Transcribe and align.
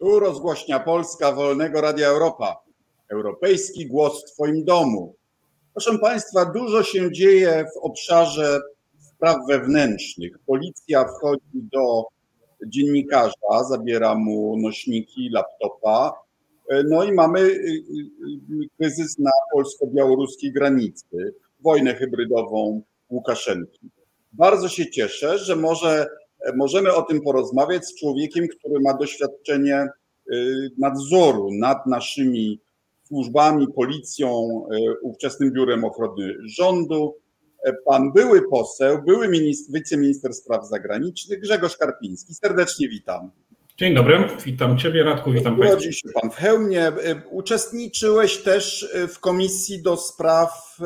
Tu 0.00 0.20
rozgłośnia 0.20 0.80
Polska 0.80 1.32
Wolnego 1.32 1.80
Radia 1.80 2.08
Europa. 2.08 2.62
Europejski 3.08 3.86
głos 3.86 4.24
w 4.24 4.32
Twoim 4.34 4.64
domu. 4.64 5.14
Proszę 5.74 5.98
Państwa, 5.98 6.44
dużo 6.44 6.82
się 6.82 7.12
dzieje 7.12 7.64
w 7.74 7.78
obszarze 7.78 8.60
spraw 9.00 9.36
wewnętrznych. 9.48 10.38
Policja 10.46 11.04
wchodzi 11.04 11.42
do 11.72 12.04
dziennikarza, 12.66 13.64
zabiera 13.68 14.14
mu 14.14 14.56
nośniki, 14.56 15.30
laptopa. 15.32 16.12
No 16.84 17.04
i 17.04 17.12
mamy 17.12 17.40
y, 17.40 17.44
y, 17.44 17.54
y, 18.64 18.68
kryzys 18.78 19.18
na 19.18 19.30
polsko-białoruskiej 19.52 20.52
granicy, 20.52 21.34
wojnę 21.60 21.94
hybrydową 21.94 22.82
Łukaszenki. 23.10 23.90
Bardzo 24.32 24.68
się 24.68 24.90
cieszę, 24.90 25.38
że 25.38 25.56
może 25.56 26.06
możemy 26.56 26.94
o 26.94 27.02
tym 27.02 27.20
porozmawiać 27.20 27.86
z 27.86 27.94
człowiekiem, 27.94 28.48
który 28.48 28.80
ma 28.80 28.94
doświadczenie 28.94 29.88
nadzoru 30.78 31.48
nad 31.52 31.86
naszymi 31.86 32.60
służbami, 33.06 33.66
policją, 33.74 34.48
ówczesnym 35.02 35.52
biurem 35.52 35.84
ochrony 35.84 36.34
rządu, 36.44 37.16
pan 37.84 38.12
były 38.12 38.48
poseł, 38.48 39.02
były 39.06 39.28
ministr, 39.28 39.72
wiceminister 39.72 40.34
spraw 40.34 40.68
zagranicznych 40.68 41.40
Grzegorz 41.40 41.76
Karpiński. 41.76 42.34
Serdecznie 42.34 42.88
witam. 42.88 43.30
Dzień 43.76 43.94
dobry, 43.94 44.24
witam 44.44 44.78
Ciebie 44.78 45.02
Radku, 45.02 45.32
witam 45.32 45.56
Państwa. 45.56 45.72
Urodził 45.72 45.92
się 45.92 46.08
Pan 46.20 46.30
w 46.30 46.34
Chełmie. 46.34 46.92
Uczestniczyłeś 47.30 48.38
też 48.38 48.94
w 49.08 49.18
komisji 49.18 49.82
do 49.82 49.96
spraw 49.96 50.78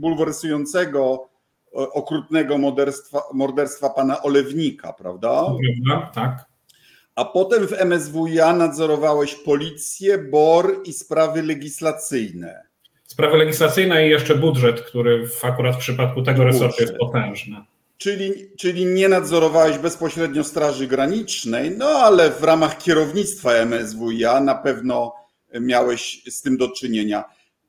bulwersującego, 0.00 1.28
okrutnego 1.74 2.58
morderstwa, 2.58 3.22
morderstwa 3.32 3.90
pana 3.90 4.22
Olewnika, 4.22 4.92
prawda? 4.92 5.46
Tak. 6.14 6.44
A 7.14 7.24
potem 7.24 7.66
w 7.66 7.72
MSWiA 7.72 8.52
nadzorowałeś 8.52 9.34
policję, 9.34 10.18
BOR 10.18 10.80
i 10.84 10.92
sprawy 10.92 11.42
legislacyjne. 11.42 12.62
Sprawy 13.04 13.36
legislacyjne 13.36 14.06
i 14.06 14.10
jeszcze 14.10 14.34
budżet, 14.34 14.80
który 14.80 15.28
w, 15.28 15.44
akurat 15.44 15.74
w 15.74 15.78
przypadku 15.78 16.22
tego 16.22 16.44
resortu 16.44 16.82
jest 16.82 16.96
potężny. 16.96 17.56
Czyli, 17.98 18.32
czyli 18.58 18.86
nie 18.86 19.08
nadzorowałeś 19.08 19.78
bezpośrednio 19.78 20.44
Straży 20.44 20.86
Granicznej, 20.86 21.70
no 21.78 21.86
ale 21.86 22.30
w 22.30 22.44
ramach 22.44 22.78
kierownictwa 22.78 23.52
MSWiA 23.52 24.40
na 24.40 24.54
pewno 24.54 25.14
miałeś 25.60 26.22
z 26.28 26.42
tym 26.42 26.56
do 26.56 26.68
czynienia. 26.68 27.24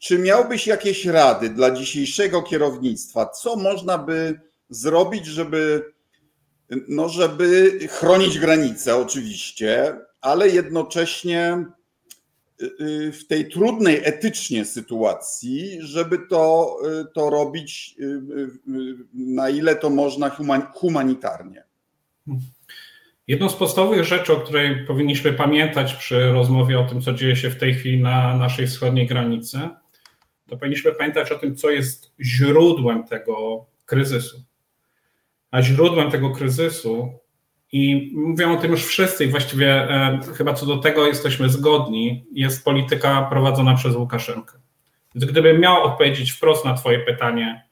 Czy 0.06 0.20
miałbyś 0.20 0.68
jakieś 0.68 1.06
rady 1.06 1.50
dla 1.50 1.72
dzisiejszego 1.72 2.42
kierownictwa? 2.42 3.26
Co 3.26 3.56
można 3.56 3.98
by 3.98 4.40
zrobić, 4.70 5.26
żeby, 5.26 5.94
no, 6.88 7.10
żeby 7.10 7.80
chronić 7.90 8.40
granice, 8.40 8.96
oczywiście, 8.96 10.00
ale 10.22 10.50
jednocześnie 10.50 11.66
Y, 12.62 12.84
y, 12.84 13.12
w 13.12 13.28
tej 13.28 13.50
trudnej 13.50 14.02
etycznie 14.04 14.66
sytuacji, 14.66 15.78
żeby 15.82 16.20
to, 16.30 16.78
y, 17.02 17.06
to 17.14 17.30
robić 17.30 17.96
na 19.14 19.50
ile 19.50 19.76
to 19.76 19.90
można 19.90 20.38
humanitarnie. 20.74 21.64
Jedną 23.28 23.50
z 23.50 23.56
podstawowych 23.56 24.04
rzeczy, 24.04 24.34
o 24.34 24.36
której 24.36 24.86
powinniśmy 24.86 25.34
pamiętać 25.34 25.94
przy 25.94 26.32
rozmowie 26.32 26.80
o 26.80 26.84
tym, 26.84 27.02
co 27.02 27.14
dzieje 27.14 27.36
się 27.36 27.50
w 27.50 27.58
tej 27.58 27.74
chwili 27.74 28.02
na 28.02 28.38
naszej 28.38 28.68
wschodniej 28.68 29.08
granicy, 29.08 29.60
to 30.50 30.58
powinniśmy 30.58 30.92
pamiętać 30.92 31.32
o 31.32 31.40
tym, 31.40 31.56
co 31.56 31.70
jest 31.70 32.12
źródłem 32.20 33.04
tego 33.04 33.66
kryzysu. 33.86 34.44
A 35.52 35.62
źródłem 35.62 36.12
tego 36.12 36.30
kryzysu 36.30 37.20
i 37.72 38.12
mówią 38.16 38.54
o 38.54 38.62
tym 38.62 38.72
już 38.72 38.86
wszyscy 38.86 39.26
i 39.26 39.28
właściwie 39.28 39.90
e, 39.90 40.20
chyba 40.38 40.54
co 40.54 40.66
do 40.66 40.78
tego 40.78 41.08
jesteśmy 41.08 41.50
zgodni, 41.50 42.26
jest 42.32 42.66
polityka 42.66 43.22
prowadzona 43.22 43.76
przez 43.76 43.96
Łukaszenkę. 43.96 44.58
Więc 45.16 45.32
gdybym 45.32 45.60
miał 45.60 45.84
odpowiedzieć 45.84 46.32
wprost 46.32 46.66
na 46.66 46.74
Twoje 46.74 47.00
pytanie, 47.00 47.66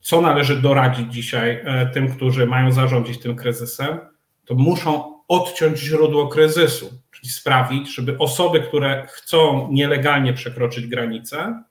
co 0.00 0.20
należy 0.20 0.56
doradzić 0.62 1.12
dzisiaj 1.12 1.60
e, 1.64 1.90
tym, 1.94 2.16
którzy 2.16 2.46
mają 2.46 2.72
zarządzić 2.72 3.18
tym 3.18 3.36
kryzysem, 3.36 3.98
to 4.44 4.54
muszą 4.54 5.20
odciąć 5.28 5.78
źródło 5.78 6.28
kryzysu, 6.28 7.02
czyli 7.10 7.28
sprawić, 7.28 7.94
żeby 7.94 8.18
osoby, 8.18 8.60
które 8.60 9.06
chcą 9.10 9.68
nielegalnie 9.72 10.32
przekroczyć 10.32 10.86
granicę, 10.86 11.62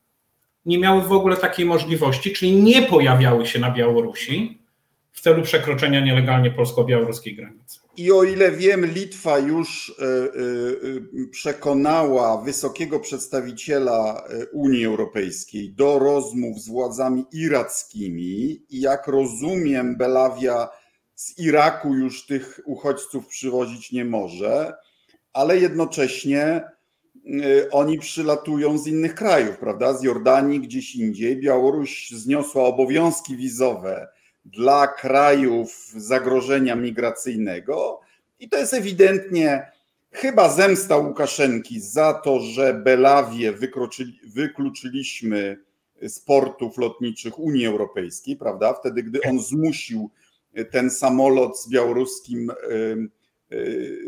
nie 0.66 0.80
miały 0.80 1.02
w 1.02 1.12
ogóle 1.12 1.38
takiej 1.38 1.66
możliwości, 1.66 2.34
czyli 2.34 2.56
nie 2.56 2.82
pojawiały 2.82 3.46
się 3.46 3.60
na 3.60 3.72
Białorusi, 3.72 4.66
w 5.12 5.22
celu 5.22 5.44
przekroczenia 5.44 6.06
nielegalnie 6.06 6.52
polsko-białoruskiej 6.52 7.36
granicy. 7.36 7.80
I 7.98 8.12
o 8.12 8.24
ile 8.24 8.52
wiem, 8.52 8.86
Litwa 8.86 9.40
już 9.40 9.96
e, 10.00 10.06
e, 10.06 11.28
przekonała 11.32 12.42
wysokiego 12.42 13.00
przedstawiciela 13.00 14.24
e, 14.30 14.46
Unii 14.46 14.86
Europejskiej 14.86 15.74
do 15.74 16.00
rozmów 16.00 16.62
z 16.62 16.68
władzami 16.68 17.26
irackimi 17.32 18.62
i 18.70 18.82
jak 18.82 19.08
rozumiem, 19.08 19.98
Belawia 19.98 20.70
z 21.16 21.40
Iraku 21.40 21.94
już 21.94 22.26
tych 22.26 22.60
uchodźców 22.66 23.28
przywozić 23.28 23.92
nie 23.92 24.06
może, 24.06 24.74
ale 25.34 25.58
jednocześnie 25.58 26.64
oni 27.72 28.00
przylatują 28.00 28.78
z 28.78 28.88
innych 28.88 29.16
krajów, 29.16 29.58
prawda? 29.58 29.94
Z 29.94 30.04
Jordanii, 30.04 30.60
gdzieś 30.60 30.96
indziej. 30.96 31.38
Białoruś 31.38 32.10
zniosła 32.12 32.64
obowiązki 32.64 33.38
wizowe 33.38 34.08
dla 34.46 34.88
krajów 34.88 35.92
zagrożenia 35.98 36.76
migracyjnego. 36.76 38.00
I 38.40 38.50
to 38.50 38.58
jest 38.58 38.74
ewidentnie 38.74 39.72
chyba 40.12 40.50
zemsta 40.50 40.98
Łukaszenki 40.98 41.80
za 41.80 42.14
to, 42.14 42.40
że 42.40 42.74
Belawię 42.74 43.54
wykluczyliśmy 44.24 45.58
z 46.02 46.20
portów 46.20 46.78
lotniczych 46.78 47.40
Unii 47.40 47.66
Europejskiej, 47.66 48.36
prawda? 48.36 48.74
Wtedy, 48.74 49.04
gdy 49.04 49.20
on 49.30 49.40
zmusił 49.40 50.10
ten 50.72 50.90
samolot 50.90 51.60
z 51.60 51.70
białoruskim 51.70 52.52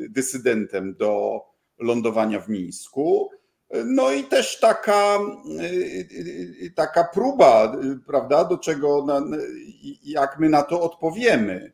dysydentem 0.09 0.95
do 0.95 1.41
lądowania 1.79 2.39
w 2.39 2.49
Mińsku. 2.49 3.29
No 3.85 4.11
i 4.11 4.23
też 4.23 4.59
taka, 4.59 5.19
y, 5.61 5.63
y, 6.65 6.73
taka 6.75 7.03
próba, 7.03 7.77
prawda, 8.07 8.43
do 8.43 8.57
czego, 8.57 9.05
jak 10.03 10.39
my 10.39 10.49
na 10.49 10.63
to 10.63 10.81
odpowiemy. 10.81 11.71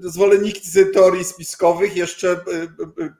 Zwolennicy 0.00 0.86
teorii 0.86 1.24
spiskowych 1.24 1.96
jeszcze 1.96 2.32
y, 2.32 3.12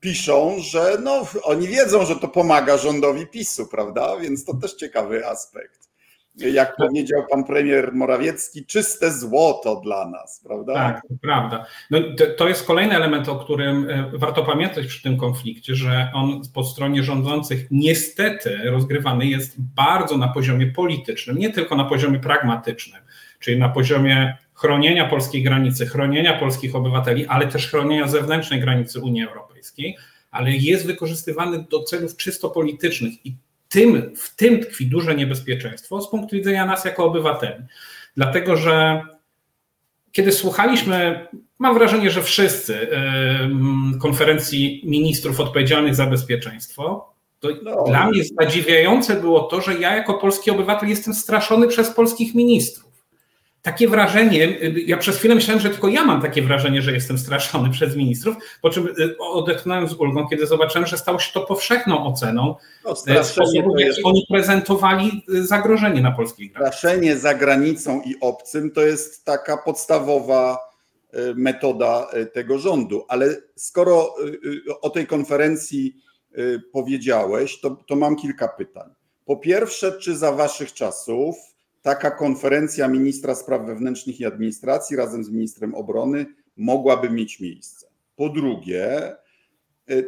piszą, 0.00 0.56
że 0.58 0.98
no, 1.02 1.26
oni 1.42 1.68
wiedzą, 1.68 2.04
że 2.04 2.16
to 2.16 2.28
pomaga 2.28 2.76
rządowi 2.76 3.26
PiSu, 3.26 3.66
prawda? 3.66 4.16
Więc 4.16 4.44
to 4.44 4.54
też 4.54 4.74
ciekawy 4.74 5.26
aspekt 5.26 5.88
jak 6.36 6.76
powiedział 6.76 7.26
pan 7.30 7.44
premier 7.44 7.92
Morawiecki, 7.92 8.66
czyste 8.66 9.12
złoto 9.12 9.80
dla 9.84 10.10
nas, 10.10 10.40
prawda? 10.44 10.74
Tak, 10.74 11.02
to 11.02 11.14
prawda. 11.22 11.66
No, 11.90 11.98
to, 12.36 12.48
jest 12.48 12.66
kolejny 12.66 12.96
element, 12.96 13.28
o 13.28 13.36
którym 13.36 13.90
e, 13.90 14.10
warto 14.14 14.44
pamiętać 14.44 14.86
przy 14.86 15.02
tym 15.02 15.16
konflikcie, 15.16 15.74
że 15.74 16.10
on 16.14 16.40
po 16.54 16.64
stronie 16.64 17.02
rządzących 17.02 17.66
niestety 17.70 18.58
rozgrywany 18.70 19.26
jest 19.26 19.54
bardzo 19.58 20.16
na 20.16 20.28
poziomie 20.28 20.66
politycznym, 20.66 21.38
nie 21.38 21.50
tylko 21.50 21.76
na 21.76 21.84
poziomie 21.84 22.18
pragmatycznym, 22.18 23.02
czyli 23.38 23.58
na 23.58 23.68
poziomie 23.68 24.36
chronienia 24.54 25.08
polskiej 25.08 25.42
granicy, 25.42 25.86
chronienia 25.86 26.38
polskich 26.38 26.74
obywateli, 26.74 27.26
ale 27.26 27.46
też 27.46 27.70
chronienia 27.70 28.08
zewnętrznej 28.08 28.60
granicy 28.60 29.00
Unii 29.00 29.26
Europejskiej, 29.26 29.96
ale 30.30 30.50
jest 30.50 30.86
wykorzystywany 30.86 31.64
do 31.70 31.82
celów 31.82 32.16
czysto 32.16 32.50
politycznych 32.50 33.26
i 33.26 33.36
tym, 33.74 34.16
w 34.16 34.36
tym 34.36 34.60
tkwi 34.60 34.86
duże 34.86 35.14
niebezpieczeństwo 35.14 36.00
z 36.00 36.10
punktu 36.10 36.36
widzenia 36.36 36.66
nas 36.66 36.84
jako 36.84 37.04
obywateli. 37.04 37.64
Dlatego, 38.16 38.56
że 38.56 39.02
kiedy 40.12 40.32
słuchaliśmy, 40.32 41.26
mam 41.58 41.74
wrażenie, 41.74 42.10
że 42.10 42.22
wszyscy 42.22 42.88
konferencji 44.00 44.82
ministrów 44.84 45.40
odpowiedzialnych 45.40 45.94
za 45.94 46.06
bezpieczeństwo, 46.06 47.14
to 47.40 47.48
no. 47.62 47.84
dla 47.86 48.10
mnie 48.10 48.22
zadziwiające 48.40 49.20
było 49.20 49.40
to, 49.40 49.60
że 49.60 49.74
ja 49.74 49.96
jako 49.96 50.14
polski 50.14 50.50
obywatel 50.50 50.88
jestem 50.88 51.14
straszony 51.14 51.68
przez 51.68 51.90
polskich 51.90 52.34
ministrów 52.34 52.83
takie 53.64 53.88
wrażenie, 53.88 54.58
ja 54.86 54.96
przez 54.96 55.16
chwilę 55.16 55.34
myślałem, 55.34 55.60
że 55.60 55.70
tylko 55.70 55.88
ja 55.88 56.04
mam 56.04 56.22
takie 56.22 56.42
wrażenie, 56.42 56.82
że 56.82 56.92
jestem 56.92 57.18
straszony 57.18 57.70
przez 57.70 57.96
ministrów, 57.96 58.36
po 58.60 58.70
czym 58.70 58.86
y, 58.86 59.18
odetchnąłem 59.18 59.88
z 59.88 59.92
ulgą, 59.92 60.28
kiedy 60.28 60.46
zobaczyłem, 60.46 60.86
że 60.86 60.98
stało 60.98 61.18
się 61.18 61.32
to 61.32 61.40
powszechną 61.40 62.06
oceną 62.06 62.54
no, 62.84 62.92
y, 62.92 63.24
sposobu, 63.24 63.78
jak 63.78 63.94
oni 64.04 64.26
prezentowali 64.28 65.24
y, 65.34 65.46
zagrożenie 65.46 66.00
na 66.00 66.12
polskiej 66.12 66.50
granicy. 66.50 66.78
Straszenie 66.78 67.16
za 67.16 67.34
granicą 67.34 68.02
i 68.06 68.14
obcym 68.20 68.70
to 68.70 68.80
jest 68.80 69.24
taka 69.24 69.56
podstawowa 69.56 70.58
metoda 71.34 72.10
tego 72.32 72.58
rządu, 72.58 73.04
ale 73.08 73.36
skoro 73.56 74.14
o 74.82 74.90
tej 74.90 75.06
konferencji 75.06 75.96
powiedziałeś, 76.72 77.60
to, 77.60 77.76
to 77.88 77.96
mam 77.96 78.16
kilka 78.16 78.48
pytań. 78.48 78.90
Po 79.24 79.36
pierwsze, 79.36 79.92
czy 79.92 80.16
za 80.16 80.32
waszych 80.32 80.72
czasów 80.72 81.53
taka 81.84 82.10
konferencja 82.10 82.88
ministra 82.88 83.34
spraw 83.34 83.66
wewnętrznych 83.66 84.20
i 84.20 84.26
administracji 84.26 84.96
razem 84.96 85.24
z 85.24 85.30
ministrem 85.30 85.74
obrony 85.74 86.26
mogłaby 86.56 87.10
mieć 87.10 87.40
miejsce. 87.40 87.86
Po 88.16 88.28
drugie, 88.28 89.16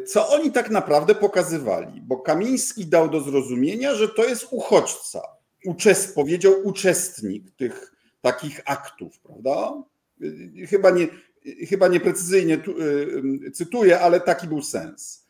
co 0.07 0.29
oni 0.29 0.51
tak 0.51 0.69
naprawdę 0.69 1.15
pokazywali, 1.15 2.01
bo 2.01 2.17
Kamiński 2.17 2.85
dał 2.85 3.09
do 3.09 3.21
zrozumienia, 3.21 3.95
że 3.95 4.09
to 4.09 4.25
jest 4.25 4.47
uchodźca. 4.51 5.21
Uczest, 5.65 6.15
powiedział 6.15 6.53
uczestnik 6.63 7.51
tych 7.51 7.93
takich 8.21 8.61
aktów, 8.65 9.19
prawda? 9.19 9.83
Chyba, 10.69 10.91
nie, 10.91 11.07
chyba 11.69 11.87
nieprecyzyjnie 11.87 12.57
tu, 12.57 12.75
cytuję, 13.53 13.99
ale 13.99 14.21
taki 14.21 14.47
był 14.47 14.61
sens. 14.61 15.27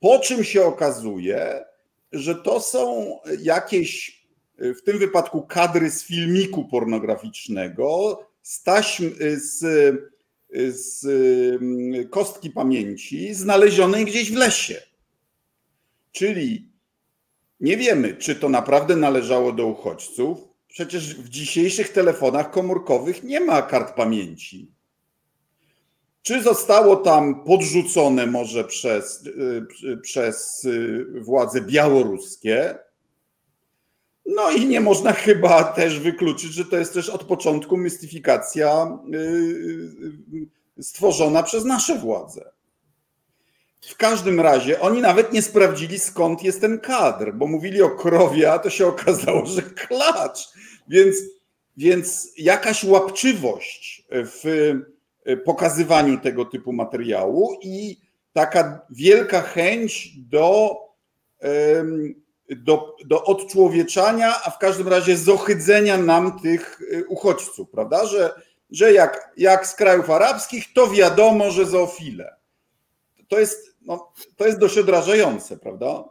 Po 0.00 0.18
czym 0.18 0.44
się 0.44 0.64
okazuje, 0.64 1.64
że 2.12 2.34
to 2.34 2.60
są 2.60 3.16
jakieś, 3.38 4.25
w 4.58 4.82
tym 4.82 4.98
wypadku 4.98 5.42
kadry 5.42 5.90
z 5.90 6.04
filmiku 6.04 6.64
pornograficznego, 6.64 8.20
z 8.42 8.62
taśm, 8.62 9.10
z, 9.36 9.58
z 10.76 11.06
kostki 12.10 12.50
pamięci 12.50 13.34
znalezionej 13.34 14.04
gdzieś 14.04 14.32
w 14.32 14.36
lesie. 14.36 14.82
Czyli 16.12 16.68
nie 17.60 17.76
wiemy, 17.76 18.16
czy 18.16 18.34
to 18.34 18.48
naprawdę 18.48 18.96
należało 18.96 19.52
do 19.52 19.66
uchodźców. 19.66 20.38
Przecież 20.68 21.14
w 21.14 21.28
dzisiejszych 21.28 21.88
telefonach 21.88 22.50
komórkowych 22.50 23.22
nie 23.22 23.40
ma 23.40 23.62
kart 23.62 23.94
pamięci. 23.94 24.70
Czy 26.22 26.42
zostało 26.42 26.96
tam 26.96 27.44
podrzucone 27.44 28.26
może 28.26 28.64
przez, 28.64 29.26
y, 29.26 29.96
przez 30.02 30.64
y, 30.64 31.06
władze 31.20 31.60
białoruskie? 31.60 32.78
No 34.26 34.50
i 34.50 34.66
nie 34.66 34.80
można 34.80 35.12
chyba 35.26 35.64
też 35.64 36.00
wykluczyć, 36.00 36.52
że 36.52 36.64
to 36.64 36.76
jest 36.76 36.94
też 36.94 37.08
od 37.08 37.24
początku 37.24 37.76
mistyfikacja 37.76 38.98
y, 39.14 40.82
stworzona 40.82 41.42
przez 41.42 41.64
nasze 41.64 41.98
władze. 41.98 42.50
W 43.80 43.96
każdym 43.96 44.40
razie 44.40 44.80
oni 44.80 45.00
nawet 45.00 45.32
nie 45.32 45.42
sprawdzili 45.42 45.98
skąd 45.98 46.42
jest 46.42 46.60
ten 46.60 46.80
kadr, 46.80 47.32
bo 47.32 47.46
mówili 47.46 47.82
o 47.82 47.90
krowie, 47.90 48.52
a 48.52 48.58
to 48.58 48.70
się 48.70 48.86
okazało, 48.96 49.46
że 49.46 49.62
klacz. 49.62 50.48
Więc, 50.88 51.16
więc 51.76 52.32
jakaś 52.38 52.84
łapczywość 52.84 54.06
w 54.10 54.72
pokazywaniu 55.44 56.20
tego 56.20 56.44
typu 56.44 56.72
materiału 56.72 57.58
i 57.62 58.00
taka 58.32 58.86
wielka 58.90 59.40
chęć 59.40 60.12
do, 60.18 60.76
do, 62.56 62.96
do 63.04 63.24
odczłowieczania, 63.24 64.34
a 64.44 64.50
w 64.50 64.58
każdym 64.58 64.88
razie 64.88 65.16
zohydzenia 65.16 65.98
nam 65.98 66.40
tych 66.40 66.80
uchodźców, 67.08 67.70
prawda? 67.70 68.06
Że, 68.06 68.30
że 68.70 68.92
jak, 68.92 69.32
jak 69.36 69.66
z 69.66 69.74
krajów 69.74 70.10
arabskich, 70.10 70.72
to 70.72 70.90
wiadomo, 70.90 71.50
że 71.50 71.66
zoofile. 71.66 72.36
To 73.28 73.38
jest, 73.38 73.76
no, 73.86 74.12
to 74.36 74.46
jest 74.46 74.58
dość 74.58 74.78
odrażające, 74.78 75.56
prawda? 75.56 76.04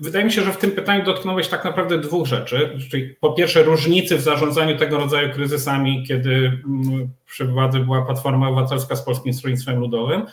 Wydaje 0.00 0.24
mi 0.24 0.32
się, 0.32 0.42
że 0.42 0.52
w 0.52 0.56
tym 0.56 0.70
pytaniu 0.70 1.04
dotknąłeś 1.04 1.48
tak 1.48 1.64
naprawdę 1.64 1.98
dwóch 1.98 2.26
rzeczy. 2.26 2.78
Czyli 2.90 3.14
po 3.20 3.32
pierwsze, 3.32 3.62
różnicy 3.62 4.16
w 4.16 4.20
zarządzaniu 4.20 4.78
tego 4.78 4.98
rodzaju 4.98 5.32
kryzysami, 5.34 6.04
kiedy 6.08 6.30
mm, 6.34 7.08
przy 7.26 7.44
władzy 7.44 7.80
była 7.80 8.02
Platforma 8.02 8.48
Obywatelska 8.48 8.96
z 8.96 9.02
Polskim 9.02 9.34
Stronnictwem 9.34 9.78
Ludowym. 9.78 10.26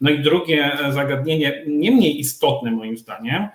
No 0.00 0.10
i 0.10 0.22
drugie 0.22 0.78
zagadnienie, 0.90 1.64
nie 1.66 1.90
mniej 1.90 2.20
istotne 2.20 2.70
moim 2.70 2.96
zdaniem, 2.96 3.42
e, 3.42 3.48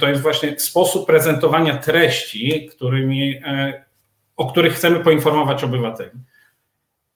to 0.00 0.08
jest 0.08 0.22
właśnie 0.22 0.60
sposób 0.60 1.06
prezentowania 1.06 1.76
treści, 1.76 2.66
którymi, 2.66 3.34
e, 3.44 3.84
o 4.36 4.46
których 4.46 4.74
chcemy 4.74 5.00
poinformować 5.00 5.64
obywateli. 5.64 6.20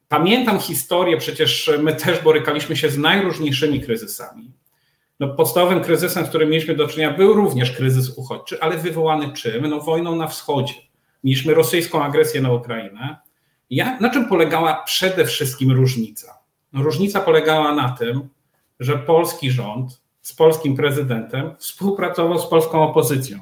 Pamiętam 0.09 0.59
historię, 0.59 1.17
przecież 1.17 1.71
my 1.79 1.95
też 1.95 2.23
borykaliśmy 2.23 2.77
się 2.77 2.91
z 2.91 2.99
najróżniejszymi 2.99 3.81
kryzysami 3.81 4.53
no, 5.21 5.29
podstawowym 5.29 5.81
kryzysem, 5.81 6.27
z 6.27 6.29
którym 6.29 6.51
mieliśmy 6.51 6.75
do 6.75 6.89
czynienia, 6.89 7.17
był 7.17 7.33
również 7.33 7.73
kryzys 7.73 8.11
uchodźczy, 8.11 8.61
ale 8.61 8.79
wywołany 8.79 9.33
czym? 9.33 9.67
No, 9.69 9.81
wojną 9.81 10.17
na 10.17 10.27
wschodzie. 10.27 10.75
Mieliśmy 11.25 11.55
rosyjską 11.55 12.05
agresję 12.05 12.41
na 12.41 12.53
Ukrainę. 12.53 13.17
Ja, 13.71 14.01
na 14.01 14.11
czym 14.11 14.29
polegała 14.29 14.83
przede 14.83 15.25
wszystkim 15.25 15.73
różnica? 15.73 16.39
No, 16.73 16.83
różnica 16.83 17.21
polegała 17.21 17.75
na 17.75 17.89
tym, 17.89 18.29
że 18.81 18.99
polski 18.99 19.51
rząd 19.51 20.01
z 20.25 20.33
polskim 20.33 20.77
prezydentem 20.77 21.55
współpracował 21.59 22.39
z 22.39 22.47
polską 22.47 22.83
opozycją. 22.83 23.39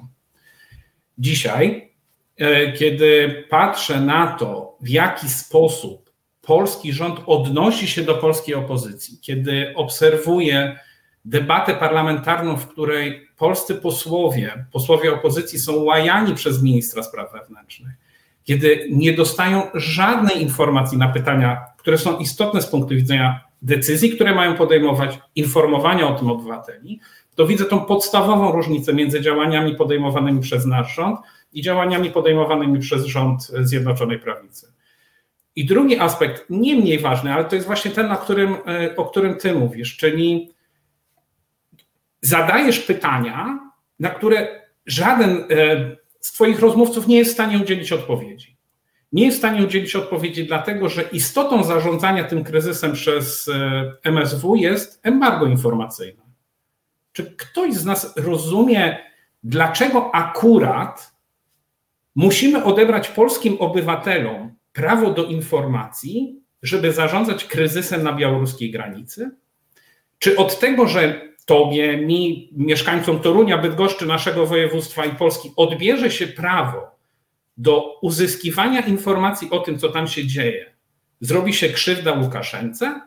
Dzisiaj, 1.18 1.92
e, 2.36 2.72
kiedy 2.72 3.44
patrzę 3.50 4.00
na 4.00 4.26
to, 4.26 4.76
w 4.80 4.88
jaki 4.88 5.28
sposób 5.28 6.12
polski 6.40 6.92
rząd 6.92 7.20
odnosi 7.26 7.86
się 7.86 8.02
do 8.02 8.14
polskiej 8.14 8.54
opozycji, 8.54 9.18
kiedy 9.20 9.72
obserwuję 9.76 10.78
debatę 11.24 11.74
parlamentarną, 11.74 12.56
w 12.56 12.68
której 12.68 13.28
polscy 13.36 13.74
posłowie, 13.74 14.66
posłowie 14.72 15.14
opozycji 15.14 15.58
są 15.58 15.82
łajani 15.82 16.34
przez 16.34 16.62
ministra 16.62 17.02
spraw 17.02 17.32
wewnętrznych, 17.32 17.92
kiedy 18.44 18.88
nie 18.90 19.12
dostają 19.12 19.62
żadnej 19.74 20.42
informacji 20.42 20.98
na 20.98 21.08
pytania, 21.08 21.60
które 21.76 21.98
są 21.98 22.18
istotne 22.18 22.62
z 22.62 22.66
punktu 22.66 22.94
widzenia 22.94 23.51
decyzji, 23.62 24.10
które 24.10 24.34
mają 24.34 24.54
podejmować, 24.54 25.18
informowania 25.34 26.08
o 26.08 26.18
tym 26.18 26.30
obywateli, 26.30 27.00
to 27.34 27.46
widzę 27.46 27.64
tą 27.64 27.80
podstawową 27.80 28.52
różnicę 28.52 28.94
między 28.94 29.20
działaniami 29.20 29.76
podejmowanymi 29.76 30.40
przez 30.40 30.66
nasz 30.66 30.94
rząd 30.94 31.20
i 31.52 31.62
działaniami 31.62 32.10
podejmowanymi 32.10 32.78
przez 32.78 33.04
rząd 33.04 33.42
Zjednoczonej 33.42 34.18
Prawicy. 34.18 34.72
I 35.56 35.66
drugi 35.66 35.98
aspekt, 35.98 36.46
nie 36.50 36.76
mniej 36.76 36.98
ważny, 36.98 37.34
ale 37.34 37.44
to 37.44 37.54
jest 37.54 37.66
właśnie 37.66 37.90
ten, 37.90 38.12
o 38.12 38.16
którym, 38.16 38.56
e, 38.66 38.96
o 38.96 39.04
którym 39.04 39.36
ty 39.36 39.52
mówisz, 39.52 39.96
czyli 39.96 40.54
zadajesz 42.20 42.80
pytania, 42.80 43.58
na 44.00 44.10
które 44.10 44.62
żaden 44.86 45.30
e, 45.30 45.96
z 46.20 46.32
Twoich 46.32 46.60
rozmówców 46.60 47.06
nie 47.06 47.16
jest 47.16 47.30
w 47.30 47.34
stanie 47.34 47.58
udzielić 47.58 47.92
odpowiedzi. 47.92 48.51
Nie 49.12 49.24
jest 49.24 49.36
w 49.36 49.38
stanie 49.38 49.64
udzielić 49.64 49.96
odpowiedzi, 49.96 50.46
dlatego 50.46 50.88
że 50.88 51.02
istotą 51.02 51.64
zarządzania 51.64 52.24
tym 52.24 52.44
kryzysem 52.44 52.92
przez 52.92 53.48
e, 53.48 53.92
MSW 54.04 54.56
jest 54.56 55.00
embargo 55.02 55.46
informacyjne. 55.46 56.22
Czy 57.12 57.36
ktoś 57.36 57.74
z 57.74 57.84
nas 57.84 58.16
rozumie, 58.16 58.98
dlaczego 59.44 60.14
akurat 60.14 61.12
musimy 62.14 62.64
odebrać 62.64 63.08
polskim 63.08 63.56
obywatelom 63.58 64.54
prawo 64.72 65.10
do 65.10 65.24
informacji, 65.24 66.42
żeby 66.62 66.92
zarządzać 66.92 67.44
kryzysem 67.44 68.02
na 68.02 68.12
białoruskiej 68.12 68.70
granicy? 68.70 69.30
Czy 70.18 70.36
od 70.36 70.60
tego, 70.60 70.86
że 70.86 71.32
tobie, 71.46 71.96
mi, 71.96 72.50
mieszkańcom 72.52 73.20
Torunia, 73.20 73.58
Bydgoszczy, 73.58 74.06
naszego 74.06 74.46
województwa 74.46 75.04
i 75.04 75.16
Polski 75.16 75.52
odbierze 75.56 76.10
się 76.10 76.26
prawo 76.26 76.92
do 77.56 78.00
uzyskiwania 78.00 78.80
informacji 78.80 79.50
o 79.50 79.58
tym, 79.58 79.78
co 79.78 79.88
tam 79.88 80.08
się 80.08 80.26
dzieje, 80.26 80.74
zrobi 81.20 81.54
się 81.54 81.68
krzywda 81.68 82.12
Łukaszence? 82.12 83.00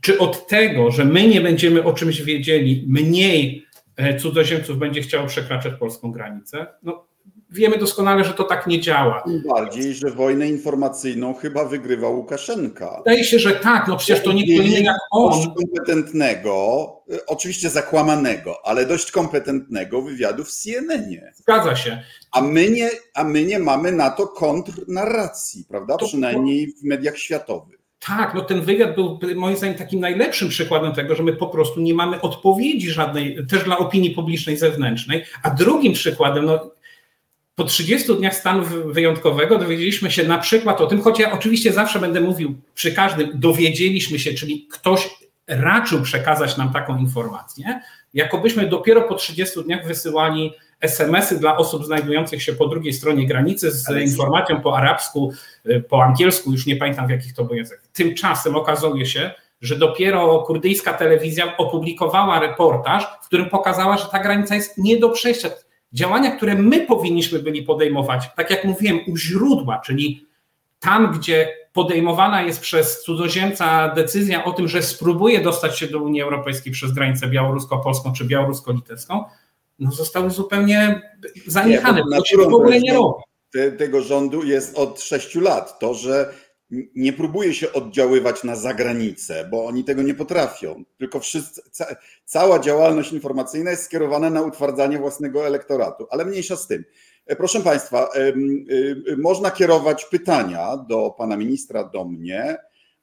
Czy 0.00 0.18
od 0.18 0.46
tego, 0.46 0.90
że 0.90 1.04
my 1.04 1.28
nie 1.28 1.40
będziemy 1.40 1.84
o 1.84 1.92
czymś 1.92 2.22
wiedzieli, 2.22 2.84
mniej 2.88 3.66
e, 3.96 4.16
cudzoziemców 4.16 4.78
będzie 4.78 5.02
chciało 5.02 5.26
przekraczać 5.26 5.74
polską 5.78 6.12
granicę? 6.12 6.66
No, 6.82 7.06
wiemy 7.50 7.78
doskonale, 7.78 8.24
że 8.24 8.34
to 8.34 8.44
tak 8.44 8.66
nie 8.66 8.80
działa. 8.80 9.22
Tym 9.26 9.42
bardziej, 9.48 9.94
że 9.94 10.10
wojnę 10.10 10.48
informacyjną 10.48 11.34
chyba 11.34 11.64
wygrywa 11.64 12.08
Łukaszenka. 12.08 12.96
Wydaje 13.04 13.24
się, 13.24 13.38
że 13.38 13.52
tak, 13.52 13.88
no 13.88 13.96
przecież 13.96 14.24
to 14.24 14.32
nikt 14.32 14.48
inny 14.48 14.80
jak 14.80 14.96
on. 15.10 15.54
Kompetentnego, 15.54 16.86
y, 17.12 17.26
oczywiście 17.26 17.70
zakłamanego, 17.70 18.56
ale 18.64 18.86
dość 18.86 19.10
kompetentnego 19.10 20.02
wywiadu 20.02 20.44
w 20.44 20.50
CNN-ie. 20.50 21.32
Zgadza 21.34 21.76
się. 21.76 22.02
A 22.32 22.40
my 22.40 22.70
nie, 22.70 22.90
a 23.14 23.24
my 23.24 23.44
nie 23.44 23.58
mamy 23.58 23.92
na 23.92 24.10
to 24.10 24.26
kontrnarracji, 24.26 25.64
prawda? 25.68 25.96
To, 25.96 26.06
Przynajmniej 26.06 26.66
w 26.66 26.84
mediach 26.84 27.18
światowych. 27.18 27.80
Tak, 28.06 28.34
no 28.34 28.40
ten 28.40 28.60
wywiad 28.60 28.94
był 28.94 29.18
moim 29.36 29.56
zdaniem 29.56 29.74
takim 29.74 30.00
najlepszym 30.00 30.48
przykładem 30.48 30.92
tego, 30.92 31.14
że 31.14 31.22
my 31.22 31.32
po 31.32 31.46
prostu 31.46 31.80
nie 31.80 31.94
mamy 31.94 32.20
odpowiedzi 32.20 32.90
żadnej, 32.90 33.46
też 33.46 33.64
dla 33.64 33.78
opinii 33.78 34.10
publicznej 34.10 34.56
zewnętrznej. 34.56 35.24
A 35.42 35.50
drugim 35.50 35.92
przykładem, 35.92 36.44
no 36.44 36.70
po 37.60 37.64
30 37.64 38.16
dniach 38.16 38.34
stanu 38.34 38.64
wyjątkowego 38.86 39.58
dowiedzieliśmy 39.58 40.10
się 40.10 40.24
na 40.24 40.38
przykład 40.38 40.80
o 40.80 40.86
tym, 40.86 41.02
choć 41.02 41.18
ja 41.18 41.32
oczywiście 41.32 41.72
zawsze 41.72 41.98
będę 41.98 42.20
mówił 42.20 42.54
przy 42.74 42.92
każdym, 42.92 43.30
dowiedzieliśmy 43.34 44.18
się, 44.18 44.34
czyli 44.34 44.68
ktoś 44.70 45.10
raczył 45.46 46.02
przekazać 46.02 46.56
nam 46.56 46.72
taką 46.72 46.98
informację, 46.98 47.80
jakobyśmy 48.14 48.66
dopiero 48.66 49.02
po 49.02 49.14
30 49.14 49.64
dniach 49.64 49.86
wysyłali 49.86 50.52
SMS-y 50.80 51.40
dla 51.40 51.56
osób 51.56 51.84
znajdujących 51.84 52.42
się 52.42 52.52
po 52.52 52.68
drugiej 52.68 52.92
stronie 52.92 53.26
granicy 53.26 53.70
z 53.70 53.90
informacją 53.90 54.60
po 54.60 54.76
arabsku, 54.76 55.32
y, 55.66 55.84
po 55.88 56.04
angielsku, 56.04 56.52
już 56.52 56.66
nie 56.66 56.76
pamiętam 56.76 57.06
w 57.06 57.10
jakich 57.10 57.34
to 57.34 57.44
był 57.44 57.56
język. 57.56 57.82
Tymczasem 57.92 58.56
okazuje 58.56 59.06
się, 59.06 59.30
że 59.60 59.76
dopiero 59.76 60.38
kurdyjska 60.38 60.92
telewizja 60.92 61.56
opublikowała 61.56 62.40
reportaż, 62.40 63.06
w 63.22 63.26
którym 63.26 63.50
pokazała, 63.50 63.96
że 63.96 64.06
ta 64.12 64.18
granica 64.18 64.54
jest 64.54 64.78
nie 64.78 64.98
do 64.98 65.08
przejścia 65.08 65.50
działania, 65.92 66.36
które 66.36 66.54
my 66.54 66.86
powinniśmy 66.86 67.38
byli 67.38 67.62
podejmować, 67.62 68.30
tak 68.36 68.50
jak 68.50 68.64
mówiłem, 68.64 69.00
u 69.08 69.16
źródła, 69.16 69.78
czyli 69.78 70.26
tam, 70.80 71.12
gdzie 71.12 71.56
podejmowana 71.72 72.42
jest 72.42 72.60
przez 72.60 73.02
cudzoziemca 73.02 73.88
decyzja 73.88 74.44
o 74.44 74.52
tym, 74.52 74.68
że 74.68 74.82
spróbuje 74.82 75.40
dostać 75.40 75.78
się 75.78 75.86
do 75.86 75.98
Unii 75.98 76.22
Europejskiej 76.22 76.72
przez 76.72 76.92
granicę 76.92 77.26
białorusko-polską 77.26 78.12
czy 78.12 78.24
białorusko-litewską, 78.24 79.24
no 79.78 79.92
zostały 79.92 80.30
zupełnie 80.30 81.02
zaniechane. 81.46 82.02
Nie, 82.10 82.16
to 82.16 82.24
się 82.24 82.36
w 82.36 82.54
ogóle 82.54 82.80
nie 82.80 82.94
robi. 82.94 83.22
Te, 83.52 83.72
tego 83.72 84.02
rządu 84.02 84.42
jest 84.44 84.78
od 84.78 85.00
sześciu 85.00 85.40
lat. 85.40 85.78
To, 85.78 85.94
że 85.94 86.34
nie 86.94 87.12
próbuje 87.12 87.54
się 87.54 87.72
oddziaływać 87.72 88.44
na 88.44 88.56
zagranicę, 88.56 89.48
bo 89.50 89.66
oni 89.66 89.84
tego 89.84 90.02
nie 90.02 90.14
potrafią. 90.14 90.84
Tylko 90.98 91.20
wszyscy, 91.20 91.62
ca, 91.70 91.86
cała 92.24 92.58
działalność 92.58 93.12
informacyjna 93.12 93.70
jest 93.70 93.82
skierowana 93.82 94.30
na 94.30 94.42
utwardzanie 94.42 94.98
własnego 94.98 95.46
elektoratu, 95.46 96.06
ale 96.10 96.24
mniejsza 96.24 96.56
z 96.56 96.66
tym. 96.66 96.84
E, 97.26 97.36
proszę 97.36 97.60
Państwa, 97.60 98.08
można 99.18 99.50
kierować 99.50 100.04
pytania 100.04 100.76
do 100.76 101.14
Pana 101.18 101.36
Ministra, 101.36 101.84
do 101.84 102.04
mnie, 102.04 102.58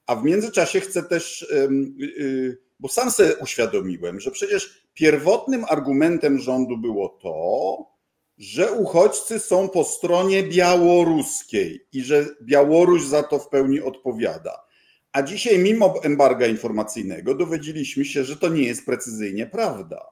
a 0.07 0.15
w 0.15 0.23
międzyczasie 0.23 0.79
chcę 0.79 1.03
też, 1.03 1.41
y, 1.41 2.57
bo 2.79 2.87
sam 2.87 3.11
sobie 3.11 3.35
uświadomiłem, 3.35 4.19
że 4.19 4.31
przecież 4.31 4.87
pierwotnym 4.93 5.65
argumentem 5.69 6.39
rządu 6.39 6.77
było 6.77 7.09
to, 7.09 7.96
że 8.37 8.71
uchodźcy 8.71 9.39
są 9.39 9.69
po 9.69 9.83
stronie 9.83 10.43
białoruskiej 10.43 11.87
i 11.93 12.03
że 12.03 12.25
Białoruś 12.41 13.03
za 13.03 13.23
to 13.23 13.39
w 13.39 13.49
pełni 13.49 13.81
odpowiada. 13.81 14.67
A 15.11 15.23
dzisiaj, 15.23 15.59
mimo 15.59 16.03
embarga 16.03 16.47
informacyjnego, 16.47 17.35
dowiedzieliśmy 17.35 18.05
się, 18.05 18.23
że 18.23 18.37
to 18.37 18.49
nie 18.49 18.63
jest 18.63 18.85
precyzyjnie 18.85 19.47
prawda. 19.47 20.05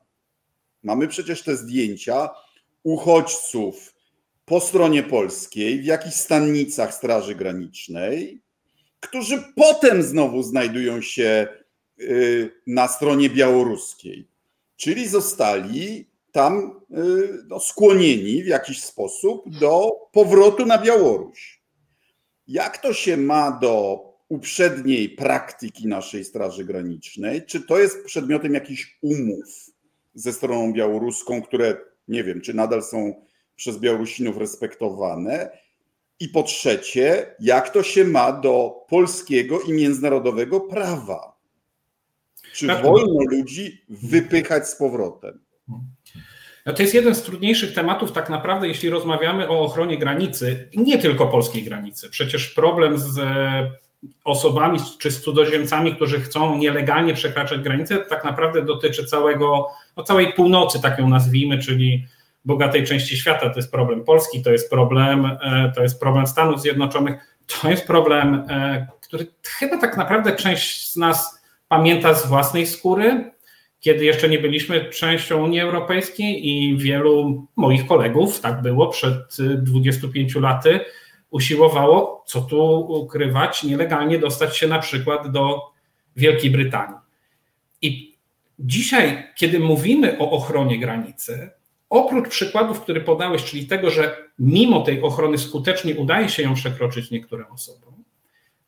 Mamy 0.84 1.08
przecież 1.08 1.44
te 1.44 1.56
zdjęcia 1.56 2.30
uchodźców 2.84 3.94
po 4.46 4.60
stronie 4.60 5.04
polskiej, 5.04 5.82
w 5.82 5.86
jakichś 5.86 6.16
stannicach 6.16 6.94
Straży 6.94 7.36
Granicznej, 7.36 8.42
którzy 9.00 9.44
potem 9.56 10.04
znowu 10.04 10.44
znajdują 10.44 11.02
się 11.02 11.48
y, 12.00 12.52
na 12.68 12.88
stronie 12.88 13.30
białoruskiej. 13.30 14.28
Czyli 14.76 15.08
zostali 15.08 16.08
tam 16.36 16.82
y, 16.92 17.44
no, 17.48 17.60
skłonieni 17.60 18.44
w 18.44 18.48
jakiś 18.48 18.84
sposób 18.84 19.60
do 19.60 19.92
powrotu 20.12 20.66
na 20.66 20.78
Białoruś. 20.78 21.62
Jak 22.48 22.78
to 22.78 22.94
się 22.94 23.18
ma 23.18 23.52
do 23.52 24.00
uprzedniej 24.30 25.10
praktyki 25.10 25.88
naszej 25.88 26.26
Straży 26.26 26.66
Granicznej? 26.66 27.46
Czy 27.46 27.62
to 27.62 27.80
jest 27.80 28.06
przedmiotem 28.06 28.54
jakichś 28.54 28.98
umów 29.02 29.46
ze 30.14 30.34
stroną 30.34 30.74
białoruską, 30.74 31.42
które 31.42 31.78
nie 32.08 32.24
wiem, 32.24 32.42
czy 32.42 32.54
nadal 32.54 32.84
są 32.84 33.26
przez 33.56 33.78
Białorusinów 33.78 34.38
respektowane? 34.38 35.50
I 36.20 36.30
po 36.30 36.44
trzecie, 36.44 37.36
jak 37.40 37.70
to 37.70 37.84
się 37.84 38.06
ma 38.06 38.32
do 38.32 38.86
polskiego 38.90 39.62
i 39.62 39.74
międzynarodowego 39.74 40.62
prawa? 40.62 41.38
Czy 42.54 42.68
tak. 42.68 42.84
wolno 42.84 43.20
ludzi 43.32 43.86
wypychać 43.90 44.70
z 44.70 44.76
powrotem? 44.76 45.45
No 46.66 46.74
to 46.74 46.82
jest 46.82 46.94
jeden 46.94 47.16
z 47.16 47.24
trudniejszych 47.24 47.74
tematów, 47.74 48.12
tak 48.12 48.30
naprawdę, 48.30 48.68
jeśli 48.68 48.90
rozmawiamy 48.90 49.50
o 49.50 49.60
ochronie 49.60 49.98
granicy, 49.98 50.70
nie 50.76 50.98
tylko 50.98 51.28
polskiej 51.28 51.64
granicy. 51.64 52.10
Przecież 52.10 52.48
problem 52.48 52.98
z 52.98 53.18
e, 53.18 53.72
osobami 54.24 54.80
czy 55.00 55.12
z 55.12 55.22
cudzoziemcami, 55.22 55.96
którzy 55.96 56.20
chcą 56.20 56.58
nielegalnie 56.58 57.14
przekraczać 57.14 57.62
granicę, 57.62 57.98
tak 57.98 58.24
naprawdę 58.24 58.66
dotyczy 58.66 59.06
całego, 59.06 59.68
no 59.98 60.04
całej 60.04 60.34
północy, 60.34 60.82
tak 60.82 61.00
ją 61.00 61.10
nazwijmy, 61.10 61.60
czyli 61.60 62.06
bogatej 62.46 62.84
części 62.84 63.18
świata. 63.18 63.50
To 63.50 63.56
jest 63.56 63.72
problem 63.72 64.04
Polski, 64.04 64.44
to 64.44 64.52
jest 64.52 64.70
problem, 64.70 65.26
e, 65.26 65.72
to 65.76 65.82
jest 65.82 66.00
problem 66.00 66.28
Stanów 66.28 66.62
Zjednoczonych, 66.62 67.16
to 67.62 67.70
jest 67.70 67.88
problem, 67.88 68.44
e, 68.50 68.88
który 69.02 69.28
chyba 69.44 69.78
tak 69.78 69.98
naprawdę 69.98 70.36
część 70.36 70.92
z 70.92 70.96
nas 70.96 71.42
pamięta 71.68 72.14
z 72.14 72.28
własnej 72.28 72.68
skóry, 72.68 73.32
kiedy 73.86 74.06
jeszcze 74.06 74.30
nie 74.30 74.40
byliśmy 74.40 74.90
częścią 74.90 75.44
Unii 75.44 75.60
Europejskiej 75.60 76.48
i 76.48 76.78
wielu 76.78 77.48
moich 77.56 77.88
kolegów, 77.88 78.40
tak 78.40 78.62
było 78.62 78.88
przed 78.88 79.38
25 79.58 80.36
laty, 80.36 80.80
usiłowało, 81.30 82.24
co 82.28 82.42
tu 82.42 82.80
ukrywać, 82.80 83.64
nielegalnie 83.64 84.20
dostać 84.20 84.58
się 84.58 84.68
na 84.68 84.80
przykład 84.80 85.32
do 85.32 85.62
Wielkiej 86.16 86.52
Brytanii. 86.52 86.98
I 87.82 88.18
dzisiaj, 88.60 89.24
kiedy 89.36 89.60
mówimy 89.60 90.18
o 90.20 90.32
ochronie 90.32 90.80
granicy, 90.80 91.50
oprócz 91.90 92.30
przykładów, 92.30 92.82
które 92.82 93.02
podałeś, 93.02 93.44
czyli 93.44 93.68
tego, 93.68 93.90
że 93.90 94.18
mimo 94.40 94.82
tej 94.82 95.02
ochrony 95.02 95.38
skutecznie 95.38 95.96
udaje 95.96 96.30
się 96.30 96.44
ją 96.44 96.54
przekroczyć 96.54 97.12
niektórym 97.12 97.48
osobom, 97.52 98.04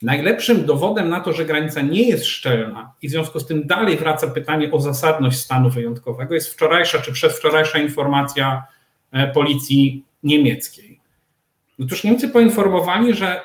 Najlepszym 0.01 0.65
dowodem 0.65 1.09
na 1.09 1.19
to, 1.19 1.33
że 1.33 1.45
granica 1.45 1.81
nie 1.81 2.03
jest 2.03 2.25
szczelna 2.25 2.93
i 3.01 3.07
w 3.07 3.11
związku 3.11 3.39
z 3.39 3.47
tym 3.47 3.67
dalej 3.67 3.97
wraca 3.97 4.27
pytanie 4.27 4.71
o 4.71 4.79
zasadność 4.79 5.39
stanu 5.39 5.69
wyjątkowego, 5.69 6.33
jest 6.33 6.53
wczorajsza 6.53 6.99
czy 6.99 7.11
przedwczorajsza 7.11 7.79
informacja 7.79 8.63
e, 9.11 9.27
policji 9.27 10.05
niemieckiej. 10.23 10.99
Otóż 11.83 12.03
Niemcy 12.03 12.29
poinformowali, 12.29 13.13
że 13.13 13.41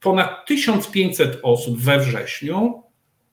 ponad 0.00 0.46
1500 0.46 1.38
osób 1.42 1.80
we 1.80 1.98
wrześniu 1.98 2.82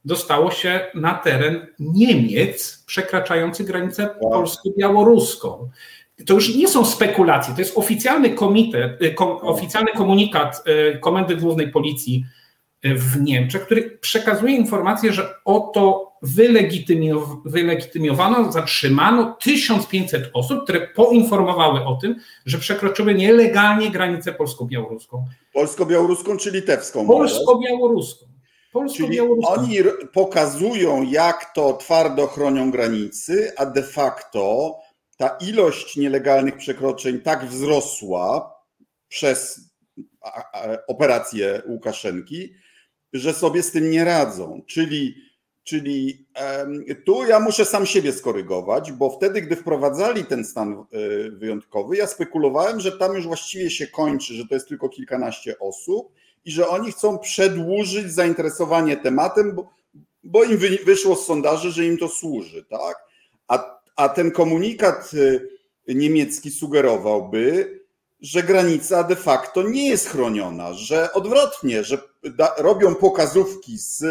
dostało 0.05 0.51
się 0.51 0.85
na 0.95 1.13
teren 1.13 1.67
Niemiec 1.79 2.83
przekraczający 2.87 3.63
granicę 3.63 4.15
polsko-białoruską 4.21 5.69
to 6.25 6.33
już 6.33 6.55
nie 6.55 6.67
są 6.67 6.85
spekulacje, 6.85 7.53
to 7.53 7.61
jest 7.61 7.77
oficjalny 7.77 8.29
komitet, 8.29 9.01
y, 9.01 9.13
kom, 9.13 9.37
oficjalny 9.41 9.91
komunikat 9.91 10.63
y, 10.95 10.99
Komendy 10.99 11.35
Głównej 11.35 11.71
Policji 11.71 12.25
y, 12.85 12.95
w 12.95 13.21
Niemczech, 13.21 13.65
który 13.65 13.97
przekazuje 14.01 14.55
informację, 14.55 15.13
że 15.13 15.33
oto 15.45 16.09
wylegitymiowano, 17.45 18.51
zatrzymano 18.51 19.37
1500 19.41 20.29
osób, 20.33 20.63
które 20.63 20.87
poinformowały 20.87 21.85
o 21.85 21.95
tym, 21.95 22.15
że 22.45 22.57
przekroczyły 22.57 23.15
nielegalnie 23.15 23.91
granicę 23.91 24.33
polsko-białoruską. 24.33 25.25
Polsko-białoruską 25.53 26.37
czy 26.37 26.51
litewską? 26.51 27.07
Polsko-białoruską. 27.07 28.25
Czyli 28.95 29.19
oni 29.19 29.77
pokazują, 30.13 31.03
jak 31.03 31.53
to 31.55 31.73
twardo 31.73 32.27
chronią 32.27 32.71
granicy, 32.71 33.51
a 33.57 33.65
de 33.65 33.83
facto 33.83 34.75
ta 35.19 35.37
ilość 35.41 35.97
nielegalnych 35.97 36.57
przekroczeń 36.57 37.21
tak 37.21 37.45
wzrosła 37.45 38.55
przez 39.07 39.61
operację 40.87 41.61
Łukaszenki, 41.67 42.53
że 43.13 43.33
sobie 43.33 43.63
z 43.63 43.71
tym 43.71 43.91
nie 43.91 44.03
radzą. 44.05 44.61
Czyli, 44.67 45.15
czyli 45.63 46.27
tu 47.05 47.25
ja 47.27 47.39
muszę 47.39 47.65
sam 47.65 47.85
siebie 47.85 48.13
skorygować, 48.13 48.91
bo 48.91 49.09
wtedy, 49.09 49.41
gdy 49.41 49.55
wprowadzali 49.55 50.25
ten 50.25 50.45
stan 50.45 50.73
e, 50.73 50.85
wyjątkowy, 51.31 51.97
ja 51.97 52.07
spekulowałem, 52.07 52.79
że 52.79 52.91
tam 52.91 53.15
już 53.15 53.27
właściwie 53.27 53.69
się 53.69 53.87
kończy, 53.87 54.33
że 54.33 54.47
to 54.47 54.53
jest 54.53 54.67
tylko 54.67 54.89
kilkanaście 54.89 55.59
osób 55.59 56.13
i 56.45 56.51
że 56.51 56.67
oni 56.67 56.91
chcą 56.91 57.17
przedłużyć 57.17 58.11
zainteresowanie 58.11 58.97
tematem, 58.97 59.55
bo, 59.55 59.69
bo 60.23 60.43
im 60.43 60.57
wyszło 60.85 61.15
z 61.15 61.25
sondaży, 61.25 61.71
że 61.71 61.85
im 61.85 61.97
to 61.97 62.09
służy, 62.09 62.65
tak? 62.65 62.97
A 63.47 63.78
a 63.99 64.09
ten 64.09 64.31
komunikat 64.31 65.13
y, 65.13 65.49
niemiecki 65.87 66.51
sugerowałby, 66.51 67.79
że 68.21 68.43
granica 68.43 69.03
de 69.03 69.15
facto 69.15 69.63
nie 69.63 69.89
jest 69.89 70.09
chroniona, 70.09 70.73
że 70.73 71.13
odwrotnie, 71.13 71.83
że 71.83 71.97
da, 72.23 72.55
robią 72.57 72.95
pokazówki 72.95 73.77
z 73.77 74.03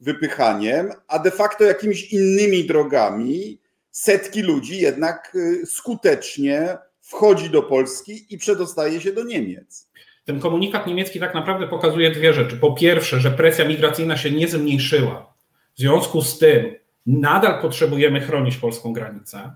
wypychaniem, 0.00 0.92
a 1.08 1.18
de 1.18 1.30
facto 1.30 1.64
jakimiś 1.64 2.12
innymi 2.12 2.64
drogami 2.64 3.58
setki 3.90 4.42
ludzi 4.42 4.80
jednak 4.80 5.32
y, 5.34 5.66
skutecznie 5.66 6.78
wchodzi 7.00 7.50
do 7.50 7.62
Polski 7.62 8.34
i 8.34 8.38
przedostaje 8.38 9.00
się 9.00 9.12
do 9.12 9.24
Niemiec. 9.24 9.90
Ten 10.24 10.40
komunikat 10.40 10.86
niemiecki 10.86 11.20
tak 11.20 11.34
naprawdę 11.34 11.68
pokazuje 11.68 12.10
dwie 12.10 12.32
rzeczy. 12.32 12.56
Po 12.56 12.72
pierwsze, 12.72 13.20
że 13.20 13.30
presja 13.30 13.64
migracyjna 13.64 14.16
się 14.16 14.30
nie 14.30 14.48
zmniejszyła. 14.48 15.34
W 15.76 15.80
związku 15.80 16.22
z 16.22 16.38
tym 16.38 16.79
nadal 17.06 17.62
potrzebujemy 17.62 18.20
chronić 18.20 18.56
polską 18.56 18.92
granicę. 18.92 19.52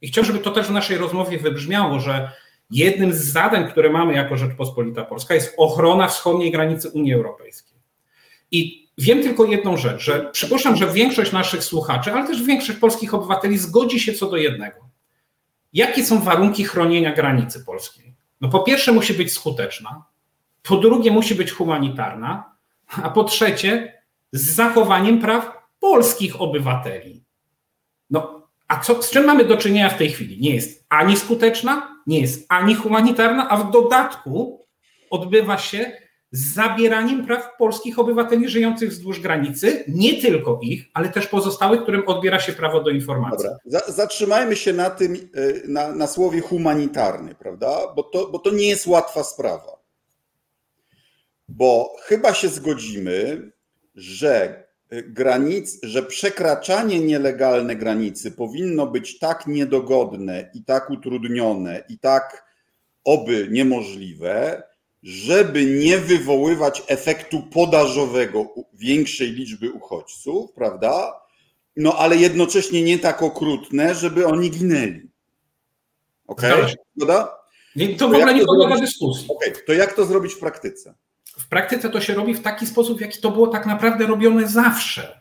I 0.00 0.08
chciałbym, 0.08 0.32
żeby 0.32 0.44
to 0.44 0.50
też 0.50 0.66
w 0.66 0.70
naszej 0.70 0.98
rozmowie 0.98 1.38
wybrzmiało, 1.38 2.00
że 2.00 2.30
jednym 2.70 3.12
z 3.12 3.24
zadań, 3.24 3.70
które 3.70 3.90
mamy 3.90 4.14
jako 4.14 4.36
Rzeczpospolita 4.36 5.04
Polska, 5.04 5.34
jest 5.34 5.54
ochrona 5.56 6.08
wschodniej 6.08 6.50
granicy 6.50 6.88
Unii 6.90 7.14
Europejskiej. 7.14 7.78
I 8.50 8.88
wiem 8.98 9.22
tylko 9.22 9.44
jedną 9.44 9.76
rzecz, 9.76 10.02
że 10.02 10.30
przypuszczam, 10.32 10.76
że 10.76 10.92
większość 10.92 11.32
naszych 11.32 11.64
słuchaczy, 11.64 12.12
ale 12.12 12.26
też 12.26 12.42
większość 12.42 12.78
polskich 12.78 13.14
obywateli 13.14 13.58
zgodzi 13.58 14.00
się 14.00 14.12
co 14.12 14.30
do 14.30 14.36
jednego. 14.36 14.88
Jakie 15.72 16.04
są 16.04 16.20
warunki 16.20 16.64
chronienia 16.64 17.12
granicy 17.14 17.64
polskiej? 17.64 18.14
No 18.40 18.48
po 18.48 18.60
pierwsze 18.60 18.92
musi 18.92 19.14
być 19.14 19.32
skuteczna, 19.32 20.04
po 20.62 20.76
drugie 20.76 21.10
musi 21.10 21.34
być 21.34 21.52
humanitarna, 21.52 22.52
a 22.88 23.10
po 23.10 23.24
trzecie 23.24 24.02
z 24.32 24.54
zachowaniem 24.54 25.20
praw 25.20 25.61
polskich 25.82 26.40
obywateli. 26.40 27.24
No, 28.10 28.48
a 28.68 28.80
co, 28.80 29.02
z 29.02 29.10
czym 29.10 29.24
mamy 29.24 29.44
do 29.44 29.56
czynienia 29.56 29.90
w 29.90 29.98
tej 29.98 30.10
chwili? 30.10 30.40
Nie 30.40 30.54
jest 30.54 30.84
ani 30.88 31.16
skuteczna, 31.16 32.02
nie 32.06 32.20
jest 32.20 32.46
ani 32.48 32.74
humanitarna, 32.74 33.48
a 33.48 33.56
w 33.56 33.70
dodatku 33.70 34.66
odbywa 35.10 35.58
się 35.58 35.92
z 36.30 36.54
zabieraniem 36.54 37.26
praw 37.26 37.56
polskich 37.58 37.98
obywateli 37.98 38.48
żyjących 38.48 38.90
wzdłuż 38.90 39.20
granicy, 39.20 39.84
nie 39.88 40.22
tylko 40.22 40.58
ich, 40.62 40.84
ale 40.94 41.08
też 41.08 41.26
pozostałych, 41.26 41.82
którym 41.82 42.08
odbiera 42.08 42.40
się 42.40 42.52
prawo 42.52 42.82
do 42.82 42.90
informacji. 42.90 43.48
Dobra. 43.64 43.80
Zatrzymajmy 43.88 44.56
się 44.56 44.72
na 44.72 44.90
tym, 44.90 45.14
y, 45.14 45.62
na, 45.68 45.92
na 45.92 46.06
słowie 46.06 46.40
humanitarny, 46.40 47.34
prawda? 47.34 47.92
Bo 47.96 48.02
to, 48.02 48.28
bo 48.28 48.38
to 48.38 48.50
nie 48.50 48.68
jest 48.68 48.86
łatwa 48.86 49.24
sprawa. 49.24 49.82
Bo 51.48 51.96
chyba 52.02 52.34
się 52.34 52.48
zgodzimy, 52.48 53.52
że 53.94 54.64
granic, 54.92 55.78
że 55.82 56.02
przekraczanie 56.02 57.00
nielegalne 57.00 57.76
granicy 57.76 58.30
powinno 58.30 58.86
być 58.86 59.18
tak 59.18 59.46
niedogodne 59.46 60.50
i 60.54 60.64
tak 60.64 60.90
utrudnione 60.90 61.84
i 61.88 61.98
tak 61.98 62.52
oby 63.04 63.48
niemożliwe, 63.50 64.62
żeby 65.02 65.66
nie 65.66 65.98
wywoływać 65.98 66.82
efektu 66.86 67.42
podażowego 67.42 68.54
większej 68.74 69.32
liczby 69.32 69.72
uchodźców, 69.72 70.52
prawda? 70.52 71.20
No 71.76 71.94
ale 71.98 72.16
jednocześnie 72.16 72.82
nie 72.82 72.98
tak 72.98 73.22
okrutne, 73.22 73.94
żeby 73.94 74.26
oni 74.26 74.50
ginęli. 74.50 75.10
Okej? 76.26 76.52
Okay? 76.52 76.74
Zgoda? 76.96 77.38
To 77.98 78.08
w 78.08 78.14
ogóle 78.14 78.34
nie 78.34 78.44
podlega 78.44 78.80
dyskusji. 78.80 79.28
Okay. 79.28 79.52
To 79.66 79.72
jak 79.72 79.92
to 79.92 80.04
zrobić 80.04 80.34
w 80.34 80.38
praktyce? 80.38 80.94
W 81.38 81.48
praktyce 81.48 81.90
to 81.90 82.00
się 82.00 82.14
robi 82.14 82.34
w 82.34 82.42
taki 82.42 82.66
sposób, 82.66 82.98
w 82.98 83.00
jaki 83.00 83.20
to 83.20 83.30
było 83.30 83.46
tak 83.46 83.66
naprawdę 83.66 84.06
robione 84.06 84.48
zawsze. 84.48 85.20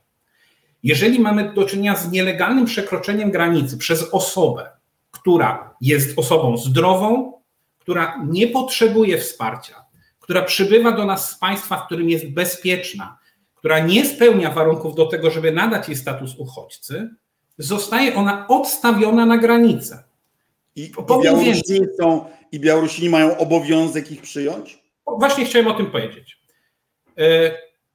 Jeżeli 0.84 1.20
mamy 1.20 1.54
do 1.54 1.66
czynienia 1.66 1.96
z 1.96 2.12
nielegalnym 2.12 2.66
przekroczeniem 2.66 3.32
granicy 3.32 3.78
przez 3.78 4.14
osobę, 4.14 4.70
która 5.12 5.76
jest 5.82 6.20
osobą 6.20 6.58
zdrową, 6.58 7.34
która 7.80 8.20
nie 8.30 8.48
potrzebuje 8.48 9.18
wsparcia, 9.18 9.86
która 10.20 10.42
przybywa 10.42 10.92
do 10.92 11.06
nas 11.06 11.32
z 11.32 11.36
państwa, 11.38 11.78
w 11.78 11.86
którym 11.86 12.10
jest 12.10 12.30
bezpieczna, 12.30 13.18
która 13.56 13.80
nie 13.80 14.06
spełnia 14.06 14.52
warunków 14.52 14.96
do 14.96 15.06
tego, 15.06 15.32
żeby 15.32 15.52
nadać 15.52 15.88
jej 15.88 15.98
status 15.98 16.36
uchodźcy, 16.38 17.10
zostaje 17.58 18.16
ona 18.16 18.48
odstawiona 18.48 19.26
na 19.26 19.38
granicę. 19.38 20.04
I, 20.76 20.84
i, 20.84 21.22
Białorusini, 21.24 21.88
są, 22.00 22.26
I 22.52 22.60
Białorusini 22.60 23.10
mają 23.10 23.38
obowiązek 23.38 24.12
ich 24.12 24.22
przyjąć? 24.22 24.81
Właśnie 25.08 25.46
chciałem 25.46 25.68
o 25.68 25.74
tym 25.74 25.86
powiedzieć. 25.86 26.38
E, 27.18 27.52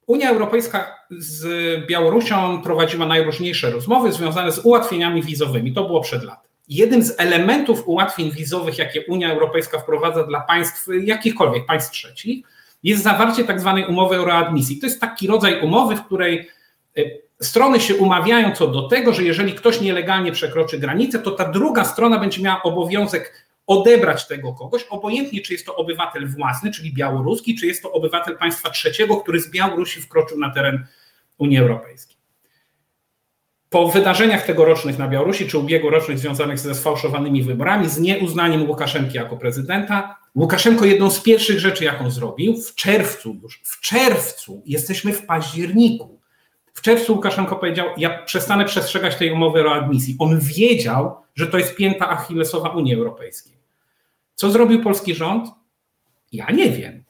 Unia 0.06 0.30
Europejska 0.30 0.96
z 1.10 1.46
Białorusią 1.86 2.62
prowadziła 2.62 3.06
najróżniejsze 3.06 3.70
rozmowy 3.70 4.12
związane 4.12 4.52
z 4.52 4.58
ułatwieniami 4.58 5.22
wizowymi. 5.22 5.72
To 5.72 5.84
było 5.84 6.00
przed 6.00 6.24
laty. 6.24 6.48
Jednym 6.68 7.02
z 7.02 7.20
elementów 7.20 7.88
ułatwień 7.88 8.30
wizowych, 8.30 8.78
jakie 8.78 9.04
Unia 9.06 9.32
Europejska 9.32 9.78
wprowadza 9.78 10.24
dla 10.24 10.40
państw, 10.40 10.88
jakichkolwiek 11.04 11.66
państw 11.66 11.90
trzecich, 11.90 12.46
jest 12.82 13.02
zawarcie 13.02 13.44
tak 13.44 13.60
zwanej 13.60 13.86
umowy 13.86 14.20
o 14.20 14.24
readmisji. 14.24 14.78
To 14.78 14.86
jest 14.86 15.00
taki 15.00 15.26
rodzaj 15.26 15.60
umowy, 15.62 15.96
w 15.96 16.04
której 16.04 16.48
e, 16.98 17.02
strony 17.40 17.80
się 17.80 17.94
umawiają 17.94 18.52
co 18.52 18.66
do 18.66 18.88
tego, 18.88 19.12
że 19.12 19.22
jeżeli 19.22 19.54
ktoś 19.54 19.80
nielegalnie 19.80 20.32
przekroczy 20.32 20.78
granicę, 20.78 21.18
to 21.18 21.30
ta 21.30 21.48
druga 21.48 21.84
strona 21.84 22.18
będzie 22.18 22.42
miała 22.42 22.62
obowiązek 22.62 23.45
odebrać 23.66 24.26
tego 24.26 24.52
kogoś, 24.52 24.82
obojętnie 24.82 25.40
czy 25.40 25.52
jest 25.52 25.66
to 25.66 25.76
obywatel 25.76 26.28
własny, 26.28 26.70
czyli 26.70 26.92
białoruski, 26.92 27.58
czy 27.58 27.66
jest 27.66 27.82
to 27.82 27.92
obywatel 27.92 28.36
państwa 28.36 28.70
trzeciego, 28.70 29.16
który 29.16 29.40
z 29.40 29.50
Białorusi 29.50 30.00
wkroczył 30.00 30.38
na 30.38 30.50
teren 30.50 30.86
Unii 31.38 31.58
Europejskiej. 31.58 32.16
Po 33.70 33.88
wydarzeniach 33.88 34.46
tegorocznych 34.46 34.98
na 34.98 35.08
Białorusi, 35.08 35.48
czy 35.48 35.58
ubiegłorocznych 35.58 36.18
związanych 36.18 36.58
ze 36.58 36.74
sfałszowanymi 36.74 37.42
wyborami, 37.42 37.88
z 37.88 37.98
nieuznaniem 37.98 38.68
Łukaszenki 38.68 39.16
jako 39.16 39.36
prezydenta, 39.36 40.16
Łukaszenko 40.34 40.84
jedną 40.84 41.10
z 41.10 41.20
pierwszych 41.20 41.60
rzeczy, 41.60 41.84
jaką 41.84 42.10
zrobił 42.10 42.62
w 42.62 42.74
czerwcu 42.74 43.36
już, 43.42 43.60
w 43.64 43.80
czerwcu, 43.80 44.62
jesteśmy 44.66 45.12
w 45.12 45.26
październiku, 45.26 46.20
w 46.74 46.80
czerwcu 46.80 47.12
Łukaszenko 47.12 47.56
powiedział, 47.56 47.86
ja 47.96 48.22
przestanę 48.22 48.64
przestrzegać 48.64 49.16
tej 49.16 49.32
umowy 49.32 49.68
o 49.68 49.74
admisji. 49.74 50.16
On 50.18 50.40
wiedział, 50.40 51.16
że 51.34 51.46
to 51.46 51.58
jest 51.58 51.76
pięta 51.76 52.08
achillesowa 52.08 52.68
Unii 52.68 52.94
Europejskiej. 52.94 53.55
Co 54.36 54.50
zrobił 54.50 54.82
polski 54.82 55.14
rząd? 55.14 55.48
Ja 56.32 56.50
nie 56.50 56.70
wiem. 56.70 57.04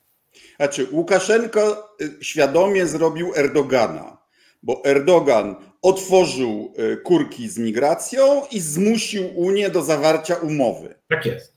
Znaczy, 0.57 0.89
Łukaszenko 0.93 1.95
y, 2.03 2.25
świadomie 2.25 2.87
zrobił 2.87 3.33
Erdogana, 3.35 4.19
bo 4.62 4.85
Erdogan 4.85 5.57
otworzył 5.83 6.75
y, 6.79 6.97
kurki 6.97 7.49
z 7.49 7.59
migracją 7.59 8.43
i 8.51 8.61
zmusił 8.61 9.25
Unię 9.35 9.71
do 9.71 9.83
zawarcia 9.83 10.35
umowy. 10.35 10.95
Tak 11.09 11.27
jest. 11.27 11.57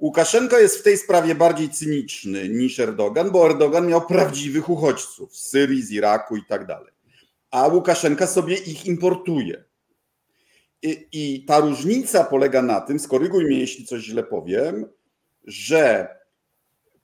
Łukaszenko 0.00 0.58
jest 0.58 0.78
w 0.78 0.82
tej 0.82 0.98
sprawie 0.98 1.34
bardziej 1.34 1.68
cyniczny 1.68 2.48
niż 2.48 2.80
Erdogan, 2.80 3.30
bo 3.30 3.46
Erdogan 3.46 3.86
miał 3.86 4.06
prawdziwych 4.06 4.68
uchodźców 4.68 5.36
z 5.36 5.50
Syrii, 5.50 5.82
z 5.82 5.90
Iraku 5.90 6.36
i 6.36 6.44
tak 6.44 6.66
dalej. 6.66 6.92
A 7.50 7.68
Łukaszenka 7.68 8.26
sobie 8.26 8.56
ich 8.56 8.86
importuje. 8.86 9.64
I, 10.82 11.06
I 11.12 11.44
ta 11.44 11.60
różnica 11.60 12.24
polega 12.24 12.62
na 12.62 12.80
tym, 12.80 12.98
skoryguj 12.98 13.44
mnie, 13.44 13.58
jeśli 13.58 13.86
coś 13.86 14.02
źle 14.02 14.22
powiem, 14.22 14.86
że 15.44 16.08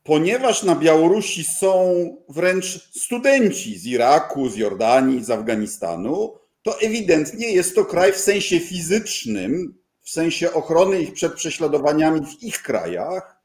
ponieważ 0.03 0.62
na 0.62 0.74
Białorusi 0.74 1.44
są 1.44 1.94
wręcz 2.29 2.90
studenci 3.00 3.79
z 3.79 3.87
Iraku, 3.87 4.48
z 4.48 4.57
Jordanii, 4.57 5.24
z 5.24 5.31
Afganistanu, 5.31 6.35
to 6.62 6.81
ewidentnie 6.81 7.53
jest 7.53 7.74
to 7.74 7.85
kraj 7.85 8.12
w 8.12 8.16
sensie 8.16 8.61
fizycznym, 8.61 9.74
w 10.00 10.11
sensie 10.11 10.53
ochrony 10.53 11.03
ich 11.03 11.12
przed 11.12 11.35
prześladowaniami 11.35 12.20
w 12.26 12.42
ich 12.42 12.62
krajach, 12.62 13.37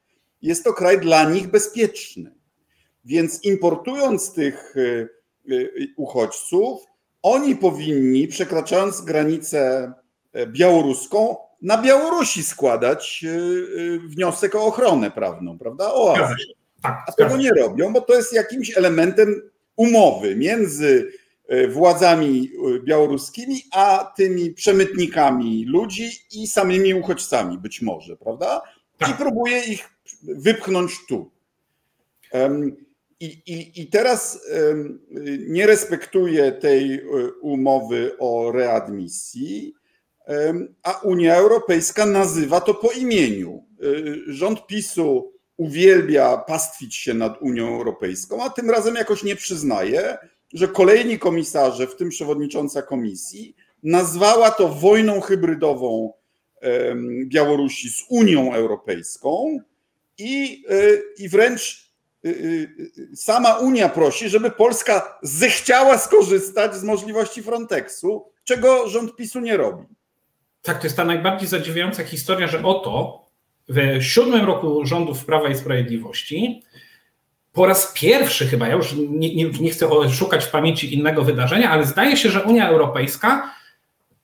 jest 0.41 0.63
to 0.63 0.73
kraj 0.73 0.99
dla 0.99 1.29
nich 1.29 1.47
bezpieczny. 1.47 2.35
Więc 3.05 3.43
importując 3.43 4.33
tych 4.33 4.77
y, 4.77 5.09
y, 5.51 5.93
uchodźców, 5.97 6.85
oni 7.21 7.55
powinni, 7.55 8.27
przekraczając 8.27 9.01
granicę 9.01 9.93
e, 10.33 10.47
białoruską, 10.47 11.37
na 11.61 11.81
Białorusi 11.81 12.43
składać 12.43 13.23
y, 13.23 13.27
y, 13.27 13.99
wniosek 13.99 14.55
o 14.55 14.65
ochronę 14.65 15.11
prawną, 15.11 15.57
prawda? 15.57 15.93
O 15.93 16.17
azyl. 16.17 16.55
Tak, 16.81 17.03
a 17.07 17.11
tego 17.11 17.37
nie 17.37 17.51
robią, 17.51 17.93
bo 17.93 18.01
to 18.01 18.15
jest 18.15 18.33
jakimś 18.33 18.77
elementem 18.77 19.41
umowy 19.75 20.35
między 20.35 21.11
y, 21.51 21.67
władzami 21.67 22.51
białoruskimi, 22.83 23.61
a 23.71 24.13
tymi 24.17 24.51
przemytnikami 24.51 25.65
ludzi 25.65 26.11
i 26.31 26.47
samymi 26.47 26.93
uchodźcami 26.93 27.57
być 27.57 27.81
może, 27.81 28.17
prawda? 28.17 28.61
I 29.01 29.05
tak. 29.05 29.17
próbuje 29.17 29.59
ich 29.59 29.89
wypchnąć 30.23 30.91
tu. 31.07 31.31
I, 33.19 33.25
i, 33.25 33.81
I 33.81 33.87
teraz 33.87 34.39
nie 35.39 35.67
respektuje 35.67 36.51
tej 36.51 37.01
umowy 37.41 38.15
o 38.19 38.51
readmisji 38.51 39.75
a 40.83 40.91
Unia 40.91 41.35
Europejska 41.35 42.05
nazywa 42.05 42.61
to 42.61 42.73
po 42.73 42.91
imieniu. 42.91 43.63
Y, 43.83 44.33
rząd 44.33 44.67
PiSu 44.67 45.33
uwielbia 45.57 46.37
pastwić 46.37 46.95
się 46.95 47.13
nad 47.13 47.41
Unią 47.41 47.67
Europejską, 47.67 48.43
a 48.43 48.49
tym 48.49 48.69
razem 48.69 48.95
jakoś 48.95 49.23
nie 49.23 49.35
przyznaje, 49.35 50.17
że 50.53 50.67
kolejni 50.67 51.19
komisarze, 51.19 51.87
w 51.87 51.95
tym 51.95 52.09
przewodnicząca 52.09 52.81
komisji, 52.81 53.55
nazwała 53.83 54.51
to 54.51 54.67
wojną 54.67 55.21
hybrydową 55.21 56.13
Białorusi 57.25 57.89
z 57.89 58.03
Unią 58.09 58.53
Europejską 58.53 59.59
i, 60.17 60.65
y, 60.71 61.03
i 61.17 61.29
wręcz 61.29 61.91
y, 62.25 62.91
sama 63.15 63.53
Unia 63.53 63.89
prosi, 63.89 64.29
żeby 64.29 64.51
Polska 64.51 65.19
zechciała 65.23 65.97
skorzystać 65.97 66.75
z 66.75 66.83
możliwości 66.83 67.43
Frontexu, 67.43 68.25
czego 68.43 68.89
rząd 68.89 69.15
PiSu 69.15 69.39
nie 69.39 69.57
robi. 69.57 69.94
Tak, 70.65 70.77
to 70.79 70.83
jest 70.83 70.97
ta 70.97 71.05
najbardziej 71.05 71.47
zadziwiająca 71.47 72.03
historia, 72.03 72.47
że 72.47 72.63
oto 72.63 73.25
w 73.69 74.03
siódmym 74.03 74.45
roku 74.45 74.85
rządów 74.85 75.25
Prawa 75.25 75.49
i 75.49 75.55
Sprawiedliwości 75.55 76.63
po 77.53 77.65
raz 77.65 77.93
pierwszy 77.95 78.47
chyba, 78.47 78.67
ja 78.67 78.75
już 78.75 78.93
nie, 78.93 79.35
nie, 79.35 79.45
nie 79.45 79.69
chcę 79.69 80.09
szukać 80.09 80.45
w 80.45 80.51
pamięci 80.51 80.93
innego 80.93 81.23
wydarzenia, 81.23 81.69
ale 81.69 81.85
zdaje 81.85 82.17
się, 82.17 82.29
że 82.29 82.43
Unia 82.43 82.69
Europejska 82.69 83.55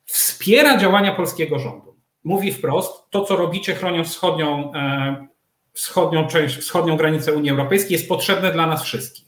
wspiera 0.05 0.77
działania 0.77 1.15
polskiego 1.15 1.59
rządu. 1.59 1.95
Mówi 2.23 2.53
wprost, 2.53 3.09
to 3.09 3.25
co 3.25 3.35
robicie 3.35 3.75
chroniąc 3.75 4.07
wschodnią, 4.07 4.73
e, 4.73 5.27
wschodnią 5.73 6.27
część, 6.27 6.57
wschodnią 6.57 6.97
granicę 6.97 7.33
Unii 7.33 7.51
Europejskiej 7.51 7.93
jest 7.93 8.09
potrzebne 8.09 8.51
dla 8.51 8.67
nas 8.67 8.83
wszystkich. 8.83 9.27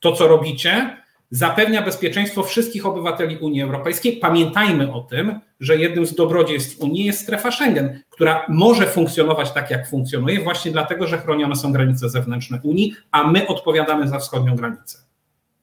To 0.00 0.12
co 0.12 0.28
robicie 0.28 1.03
zapewnia 1.34 1.82
bezpieczeństwo 1.82 2.42
wszystkich 2.42 2.86
obywateli 2.86 3.36
Unii 3.36 3.62
Europejskiej. 3.62 4.16
Pamiętajmy 4.16 4.92
o 4.92 5.00
tym, 5.00 5.40
że 5.60 5.76
jednym 5.76 6.06
z 6.06 6.14
dobrodziejstw 6.14 6.80
Unii 6.80 7.04
jest 7.04 7.20
strefa 7.20 7.50
Schengen, 7.50 8.00
która 8.10 8.46
może 8.48 8.86
funkcjonować 8.86 9.52
tak, 9.52 9.70
jak 9.70 9.88
funkcjonuje, 9.88 10.40
właśnie 10.40 10.72
dlatego, 10.72 11.06
że 11.06 11.18
chronione 11.18 11.56
są 11.56 11.72
granice 11.72 12.10
zewnętrzne 12.10 12.60
Unii, 12.62 12.94
a 13.10 13.30
my 13.30 13.46
odpowiadamy 13.46 14.08
za 14.08 14.18
wschodnią 14.18 14.56
granicę. 14.56 14.98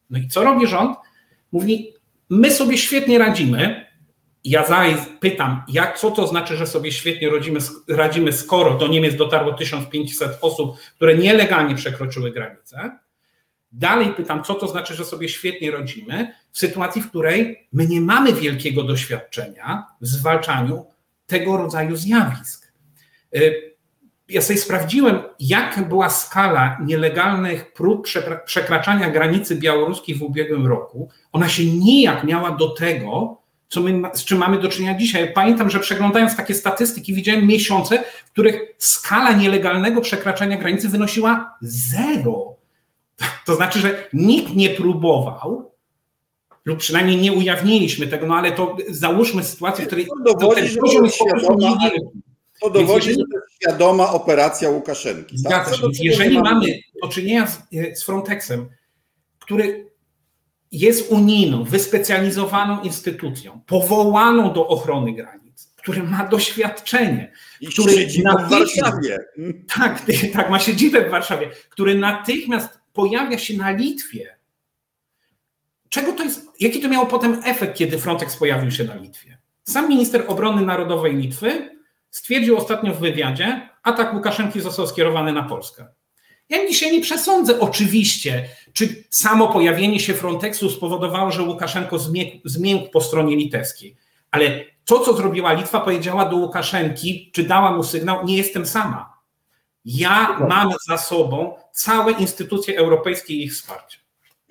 No 0.10 0.20
i 0.20 0.28
co 0.28 0.44
robi 0.44 0.68
rząd? 0.68 0.98
Mówi, 1.52 1.94
my 2.30 2.52
sobie 2.52 2.78
świetnie 2.78 3.20
radzimy. 3.20 3.86
Ja 4.44 4.66
pytam, 5.20 5.64
jak, 5.68 6.00
co 6.00 6.12
to 6.12 6.28
znaczy, 6.28 6.58
że 6.58 6.68
sobie 6.68 6.92
świetnie 6.92 7.30
radzimy, 7.88 8.34
skoro 8.34 8.78
do 8.78 8.88
Niemiec 8.88 9.16
dotarło 9.16 9.54
1500 9.54 10.38
osób, 10.42 10.78
które 10.96 11.18
nielegalnie 11.18 11.76
przekroczyły 11.76 12.32
granicę 12.32 13.00
Dalej 13.72 14.14
pytam, 14.18 14.44
co 14.44 14.54
to 14.54 14.68
znaczy, 14.68 14.94
że 14.94 15.06
sobie 15.06 15.30
świetnie 15.30 15.72
rodzimy, 15.72 16.34
w 16.52 16.60
sytuacji, 16.60 17.02
w 17.02 17.10
której 17.10 17.68
my 17.74 17.88
nie 17.88 18.02
mamy 18.02 18.34
wielkiego 18.34 18.84
doświadczenia 18.84 19.86
w 20.02 20.08
zwalczaniu 20.08 20.86
tego 21.28 21.58
rodzaju 21.58 21.96
zjawisk. 21.96 22.72
Y, 23.36 23.72
ja 24.30 24.42
sobie 24.42 24.60
sprawdziłem, 24.60 25.20
jaka 25.40 25.82
była 25.82 26.10
skala 26.10 26.78
nielegalnych 26.86 27.74
prób 27.74 28.08
przekraczania 28.46 29.10
granicy 29.10 29.56
białoruskiej 29.56 30.16
w 30.16 30.24
ubiegłym 30.24 30.68
roku. 30.68 31.10
Ona 31.32 31.50
się 31.50 31.66
nijak 31.66 32.24
miała 32.24 32.52
do 32.52 32.70
tego, 32.70 33.42
co 33.70 33.82
my, 33.82 34.02
z 34.14 34.26
czym 34.26 34.38
mamy 34.38 34.60
do 34.60 34.70
czynienia 34.70 34.98
dzisiaj. 34.98 35.34
Pamiętam, 35.34 35.70
że 35.70 35.80
przeglądając 35.80 36.36
takie 36.36 36.54
statystyki, 36.54 37.14
widziałem 37.14 37.48
miesiące, 37.48 38.04
w 38.26 38.32
których 38.32 38.62
skala 38.78 39.34
nielegalnego 39.34 40.02
przekraczania 40.02 40.58
granicy 40.58 40.90
wynosiła 40.90 41.58
zero. 41.62 42.56
To 43.46 43.56
znaczy, 43.56 43.80
że 43.80 44.10
nikt 44.14 44.56
nie 44.56 44.70
próbował, 44.70 45.72
lub 46.66 46.80
przynajmniej 46.80 47.18
nie 47.18 47.34
ujawniliśmy 47.34 48.08
tego, 48.08 48.28
no 48.28 48.36
ale 48.36 48.52
to 48.52 48.78
załóżmy 48.90 49.44
sytuację, 49.44 49.86
w 49.86 49.88
której 49.88 50.08
to 50.08 50.34
dowodzi, 50.34 50.62
jest 50.62 51.18
po 51.20 51.26
prostu 51.26 51.58
niewielki. 51.58 52.22
To 52.62 52.70
dowodzi, 52.70 53.10
że 53.10 53.16
to 53.16 53.22
jest 53.22 53.56
świadoma 53.62 54.14
operacja 54.14 54.70
Łukaszenki. 54.70 55.44
Tak? 55.44 55.68
Zgadza 55.68 55.76
się. 55.76 55.88
Jeżeli 56.04 56.40
mamy 56.40 56.66
do 57.04 57.08
czynienia 57.08 57.48
z, 57.48 57.60
z 58.00 58.04
Frontexem, 58.04 58.70
który 59.40 59.92
jest 60.72 61.12
unijną, 61.12 61.64
wyspecjalizowaną 61.64 62.82
instytucją, 62.82 63.62
powołaną 63.66 64.54
do 64.54 64.68
ochrony 64.68 65.14
granic, 65.14 65.74
który 65.76 66.04
ma 66.04 66.28
doświadczenie, 66.28 67.32
I 67.62 67.68
który 67.68 68.08
w 68.08 68.50
Warszawie. 68.50 69.18
Tak, 69.78 70.06
tak, 70.34 70.50
ma 70.50 70.60
siedzibę 70.60 71.08
w 71.08 71.12
Warszawie, 71.12 71.50
który 71.70 71.96
natychmiast 71.96 72.81
pojawia 72.94 73.38
się 73.38 73.58
na 73.58 73.72
Litwie. 73.72 74.36
Czego 75.90 76.14
to 76.14 76.24
jest, 76.24 76.48
jaki 76.60 76.82
to 76.82 76.90
miało 76.90 77.06
potem 77.06 77.42
efekt, 77.46 77.78
kiedy 77.78 77.98
Frontex 77.98 78.38
pojawił 78.38 78.72
się 78.72 78.84
na 78.84 78.96
Litwie? 78.96 79.38
Sam 79.64 79.90
minister 79.90 80.24
obrony 80.28 80.66
narodowej 80.66 81.16
Litwy 81.16 81.80
stwierdził 82.10 82.58
ostatnio 82.58 82.94
w 82.94 83.00
wywiadzie, 83.00 83.70
atak 83.84 84.14
Łukaszenki 84.14 84.62
został 84.62 84.88
skierowany 84.88 85.34
na 85.34 85.44
Polskę. 85.44 85.88
Ja 86.50 86.68
dzisiaj 86.68 86.92
nie 86.92 87.02
przesądzę 87.02 87.60
oczywiście, 87.60 88.50
czy 88.74 89.04
samo 89.10 89.48
pojawienie 89.48 90.00
się 90.00 90.14
Frontexu 90.14 90.70
spowodowało, 90.70 91.32
że 91.32 91.44
Łukaszenko 91.44 92.00
zmiękł, 92.46 92.90
po 92.92 93.02
stronie 93.02 93.36
litewskiej. 93.36 93.96
Ale 94.32 94.66
to, 94.86 95.00
co 95.00 95.14
zrobiła 95.14 95.54
Litwa, 95.54 95.80
powiedziała 95.80 96.26
do 96.26 96.36
Łukaszenki, 96.36 97.32
czy 97.34 97.44
dała 97.44 97.72
mu 97.72 97.84
sygnał, 97.84 98.26
nie 98.26 98.38
jestem 98.38 98.66
sama. 98.66 99.11
Ja 99.86 100.40
mam 100.50 100.74
za 100.88 100.98
sobą 100.98 101.56
całe 101.74 102.12
instytucje 102.12 102.78
europejskie 102.78 103.34
i 103.34 103.44
ich 103.44 103.54
wsparcie. 103.54 103.98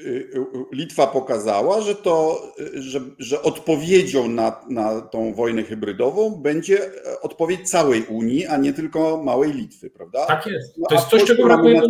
Y, 0.01 0.05
y, 0.05 0.47
Litwa 0.73 1.07
pokazała, 1.07 1.81
że, 1.81 1.95
to, 1.95 2.43
że, 2.75 3.01
że 3.19 3.43
odpowiedzią 3.43 4.29
na, 4.29 4.61
na 4.69 5.01
tą 5.01 5.35
wojnę 5.35 5.62
hybrydową 5.62 6.31
będzie 6.31 6.85
e, 7.07 7.21
odpowiedź 7.21 7.71
całej 7.71 8.05
Unii, 8.05 8.47
a 8.47 8.57
nie 8.57 8.73
tylko 8.73 9.23
małej 9.23 9.53
Litwy, 9.53 9.90
prawda? 9.90 10.27
Tak 10.27 10.47
jest. 10.47 10.79
No, 10.79 10.87
to 10.88 10.95
jest 10.95 11.09
coś, 11.09 11.25
czego 11.25 11.45
brakuje 11.45 11.83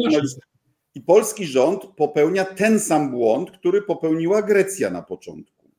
I 0.94 1.00
polski 1.00 1.46
rząd 1.46 1.84
popełnia 1.96 2.44
ten 2.44 2.80
sam 2.80 3.10
błąd, 3.10 3.50
który 3.50 3.82
popełniła 3.82 4.42
Grecja 4.42 4.90
na 4.90 5.02
początku, 5.02 5.70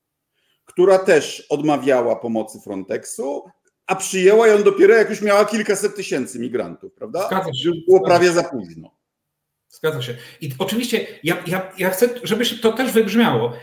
która 0.66 1.00
też 1.00 1.46
odmawiała 1.50 2.16
pomocy 2.16 2.60
Frontexu, 2.60 3.44
a 3.92 3.96
przyjęła 3.96 4.48
ją 4.48 4.64
dopiero 4.64 4.96
jak 4.96 5.10
już 5.10 5.22
miała 5.22 5.46
kilkaset 5.46 5.96
tysięcy 5.96 6.40
migrantów, 6.40 6.94
prawda? 6.94 7.28
Zgadza 7.28 7.54
się. 7.54 7.72
Było 7.88 8.02
prawie 8.02 8.32
za 8.32 8.44
późno. 8.44 8.92
Zgadza 9.70 10.02
się. 10.02 10.16
I 10.42 10.52
oczywiście 10.60 11.08
ja, 11.24 11.44
ja, 11.48 11.72
ja 11.78 11.90
chcę, 11.90 12.10
żeby 12.24 12.46
to 12.46 12.74
też 12.74 12.92
wybrzmiało. 12.92 13.54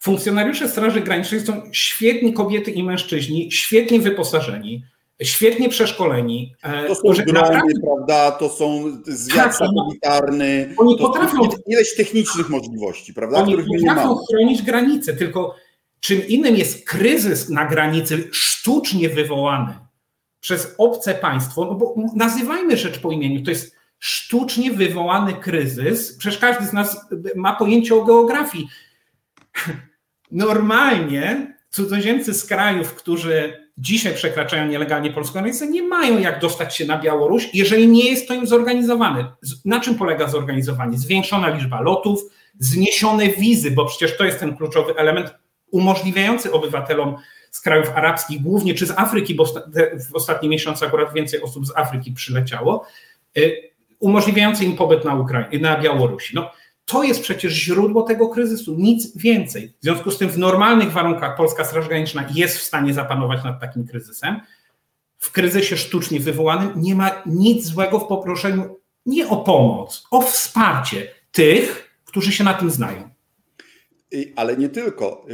Funkcjonariusze 0.00 0.68
Straży 0.68 1.00
Granicznej 1.00 1.40
są 1.40 1.62
świetni 1.72 2.32
kobiety 2.32 2.70
i 2.70 2.82
mężczyźni, 2.82 3.52
świetnie 3.52 4.00
wyposażeni, 4.00 4.84
świetnie 5.22 5.68
przeszkoleni. 5.68 6.54
E, 6.62 6.86
to 6.86 6.94
są 6.94 7.02
drony, 7.02 7.32
naprawdę... 7.32 7.72
prawda? 7.82 8.30
To 8.30 8.48
są 8.48 8.84
zwiat 9.06 9.44
tak, 9.44 9.54
satelitarny. 9.54 10.74
Oni 10.76 10.98
potrafią. 10.98 11.36
Ileś 11.66 11.96
technicznych 11.96 12.48
możliwości, 12.48 13.14
prawda? 13.14 13.38
Oni 13.38 13.56
potrafią 13.56 14.16
chronić 14.16 14.62
granice, 14.62 15.14
tylko 15.14 15.54
czym 16.00 16.28
innym 16.28 16.56
jest 16.56 16.88
kryzys 16.88 17.48
na 17.48 17.66
granicy 17.66 18.28
sztucznie 18.32 19.08
wywołany 19.08 19.74
przez 20.40 20.74
obce 20.78 21.14
państwo, 21.14 21.64
no 21.64 21.74
bo 21.74 21.94
nazywajmy 22.16 22.76
rzecz 22.76 22.98
po 22.98 23.12
imieniu, 23.12 23.42
to 23.42 23.50
jest 23.50 23.76
sztucznie 23.98 24.72
wywołany 24.72 25.34
kryzys. 25.34 26.16
Przecież 26.18 26.38
każdy 26.38 26.66
z 26.66 26.72
nas 26.72 27.06
ma 27.36 27.56
pojęcie 27.56 27.94
o 27.94 28.04
geografii. 28.04 28.68
Normalnie 30.30 31.54
cudzoziemcy 31.70 32.34
z 32.34 32.46
krajów, 32.46 32.94
którzy 32.94 33.68
dzisiaj 33.78 34.14
przekraczają 34.14 34.68
nielegalnie 34.68 35.12
polską 35.12 35.32
granicę, 35.32 35.66
nie 35.66 35.82
mają 35.82 36.18
jak 36.18 36.40
dostać 36.40 36.76
się 36.76 36.86
na 36.86 36.98
Białoruś, 36.98 37.48
jeżeli 37.54 37.88
nie 37.88 38.10
jest 38.10 38.28
to 38.28 38.34
im 38.34 38.46
zorganizowane. 38.46 39.32
Na 39.64 39.80
czym 39.80 39.94
polega 39.94 40.28
zorganizowanie? 40.28 40.98
Zwiększona 40.98 41.48
liczba 41.48 41.80
lotów, 41.80 42.20
zniesione 42.58 43.28
wizy, 43.28 43.70
bo 43.70 43.86
przecież 43.86 44.16
to 44.16 44.24
jest 44.24 44.40
ten 44.40 44.56
kluczowy 44.56 44.96
element 44.96 45.34
umożliwiający 45.70 46.52
obywatelom 46.52 47.16
z 47.50 47.60
krajów 47.60 47.90
arabskich, 47.94 48.42
głównie 48.42 48.74
czy 48.74 48.86
z 48.86 48.90
Afryki, 48.90 49.34
bo 49.34 49.44
w 50.10 50.14
ostatnich 50.14 50.50
miesiącach 50.50 50.88
akurat 50.88 51.12
więcej 51.12 51.42
osób 51.42 51.66
z 51.66 51.76
Afryki 51.76 52.12
przyleciało, 52.12 52.86
y, 53.38 53.70
umożliwiający 53.98 54.64
im 54.64 54.76
pobyt 54.76 55.04
na, 55.04 55.16
Ukrai- 55.16 55.60
na 55.60 55.80
Białorusi. 55.80 56.34
No, 56.34 56.50
to 56.84 57.02
jest 57.02 57.22
przecież 57.22 57.52
źródło 57.52 58.02
tego 58.02 58.28
kryzysu, 58.28 58.74
nic 58.78 59.16
więcej. 59.16 59.74
W 59.80 59.82
związku 59.82 60.10
z 60.10 60.18
tym 60.18 60.28
w 60.28 60.38
normalnych 60.38 60.92
warunkach 60.92 61.36
Polska 61.36 61.64
Straż 61.64 61.88
Graniczna 61.88 62.24
jest 62.34 62.58
w 62.58 62.62
stanie 62.62 62.94
zapanować 62.94 63.44
nad 63.44 63.60
takim 63.60 63.86
kryzysem. 63.86 64.40
W 65.18 65.32
kryzysie 65.32 65.76
sztucznie 65.76 66.20
wywołanym 66.20 66.72
nie 66.76 66.94
ma 66.94 67.22
nic 67.26 67.66
złego 67.66 67.98
w 67.98 68.06
poproszeniu 68.06 68.78
nie 69.06 69.28
o 69.28 69.36
pomoc, 69.36 70.06
o 70.10 70.22
wsparcie 70.22 71.08
tych, 71.32 71.94
którzy 72.04 72.32
się 72.32 72.44
na 72.44 72.54
tym 72.54 72.70
znają. 72.70 73.10
Ale 74.36 74.56
nie 74.56 74.68
tylko. 74.68 75.26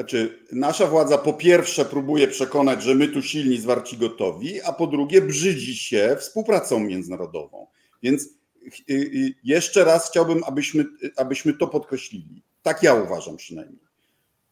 Y, 0.00 0.02
znaczy, 0.02 0.38
nasza 0.52 0.86
władza 0.86 1.18
po 1.18 1.32
pierwsze 1.32 1.84
próbuje 1.84 2.28
przekonać, 2.28 2.82
że 2.82 2.94
my 2.94 3.08
tu 3.08 3.22
silni, 3.22 3.60
zwarci, 3.60 3.96
gotowi, 3.96 4.62
a 4.62 4.72
po 4.72 4.86
drugie 4.86 5.20
brzydzi 5.20 5.76
się 5.76 6.16
współpracą 6.20 6.80
międzynarodową. 6.80 7.66
Więc 8.02 8.22
y, 8.22 8.92
y, 8.92 9.34
jeszcze 9.44 9.84
raz 9.84 10.10
chciałbym, 10.10 10.44
abyśmy, 10.44 10.84
abyśmy 11.16 11.52
to 11.52 11.66
podkreślili. 11.66 12.42
Tak 12.62 12.82
ja 12.82 12.94
uważam 12.94 13.36
przynajmniej, 13.36 13.80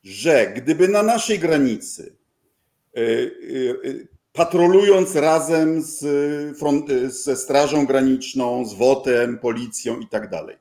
że 0.05 0.53
gdyby 0.57 0.89
na 0.89 1.03
naszej 1.03 1.39
granicy 1.39 2.17
y, 2.99 4.09
patrolując 4.33 5.17
razem 5.17 5.83
z 5.83 5.99
front, 6.59 6.87
ze 7.07 7.37
Strażą 7.37 7.87
Graniczną, 7.87 8.65
z 8.65 8.75
WOT-em, 8.75 9.39
policją 9.39 10.01
i 10.01 10.09
tak 10.09 10.31
dalej, 10.31 10.57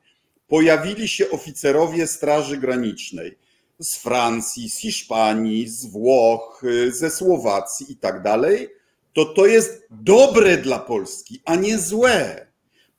pojawili 0.48 1.08
się 1.08 1.30
oficerowie 1.30 2.08
Straży 2.08 2.58
Granicznej 2.58 3.47
z 3.80 3.96
Francji, 3.96 4.70
z 4.70 4.78
Hiszpanii, 4.78 5.68
z 5.68 5.86
Włoch, 5.86 6.62
ze 6.90 7.10
Słowacji 7.10 7.92
i 7.92 7.96
tak 7.96 8.24
dalej, 8.24 8.70
to 9.14 9.26
to 9.26 9.46
jest 9.46 9.88
dobre 9.90 10.58
dla 10.58 10.80
Polski, 10.80 11.42
a 11.46 11.56
nie 11.56 11.78
złe 11.78 12.48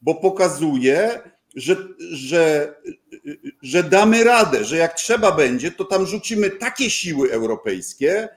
bo 0.02 0.14
pokazuje, 0.14 1.20
że, 1.54 1.76
że, 1.98 2.74
że 3.62 3.82
damy 3.82 4.24
radę, 4.24 4.64
że 4.64 4.76
jak 4.76 4.94
trzeba 4.94 5.32
będzie, 5.32 5.70
to 5.70 5.84
tam 5.84 6.06
rzucimy 6.06 6.50
takie 6.50 6.90
siły 6.90 7.32
europejskie, 7.32 8.28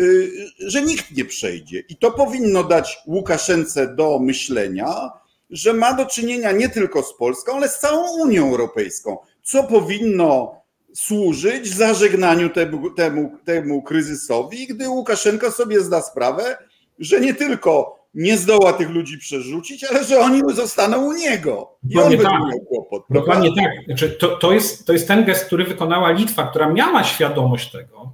y, 0.00 0.32
że 0.58 0.82
nikt 0.82 1.16
nie 1.16 1.24
przejdzie. 1.24 1.82
I 1.88 1.96
to 1.96 2.10
powinno 2.10 2.64
dać 2.64 2.98
Łukaszence 3.06 3.94
do 3.94 4.18
myślenia, 4.18 5.10
że 5.50 5.72
ma 5.72 5.94
do 5.94 6.06
czynienia 6.06 6.52
nie 6.52 6.68
tylko 6.68 7.02
z 7.02 7.16
Polską, 7.16 7.52
ale 7.52 7.68
z 7.68 7.78
całą 7.78 8.22
Unią 8.22 8.50
Europejską, 8.50 9.18
co 9.42 9.64
powinno 9.64 10.60
służyć 10.94 11.74
zażegnaniu 11.74 12.50
temu, 12.50 12.90
temu, 12.90 13.38
temu 13.44 13.82
kryzysowi, 13.82 14.66
gdy 14.66 14.88
Łukaszenko 14.88 15.50
sobie 15.50 15.80
zda 15.80 16.02
sprawę, 16.02 16.56
że 16.98 17.20
nie 17.20 17.34
tylko 17.34 17.98
nie 18.14 18.36
zdoła 18.36 18.72
tych 18.72 18.90
ludzi 18.90 19.18
przerzucić, 19.18 19.84
ale 19.84 20.04
że 20.04 20.18
oni 20.18 20.42
zostaną 20.54 21.04
u 21.04 21.12
niego. 21.12 21.78
I 21.84 21.94
Dokładnie 21.94 22.16
on 22.16 22.22
tak. 22.24 22.32
miał 22.32 22.60
kłopot. 22.60 23.04
Dokładnie 23.10 23.50
tak. 23.56 23.84
Znaczy, 23.86 24.10
to, 24.10 24.36
to, 24.36 24.52
jest, 24.52 24.86
to 24.86 24.92
jest 24.92 25.08
ten 25.08 25.24
gest, 25.24 25.46
który 25.46 25.64
wykonała 25.64 26.10
Litwa, 26.10 26.46
która 26.46 26.72
miała 26.72 27.04
świadomość 27.04 27.70
tego, 27.70 28.12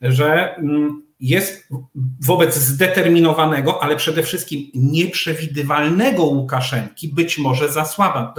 że 0.00 0.56
mm, 0.56 1.02
jest 1.20 1.68
wobec 2.20 2.54
zdeterminowanego, 2.54 3.82
ale 3.82 3.96
przede 3.96 4.22
wszystkim 4.22 4.70
nieprzewidywalnego 4.74 6.24
Łukaszenki 6.24 7.08
być 7.08 7.38
może 7.38 7.72
za 7.72 7.84
słaba. 7.84 8.34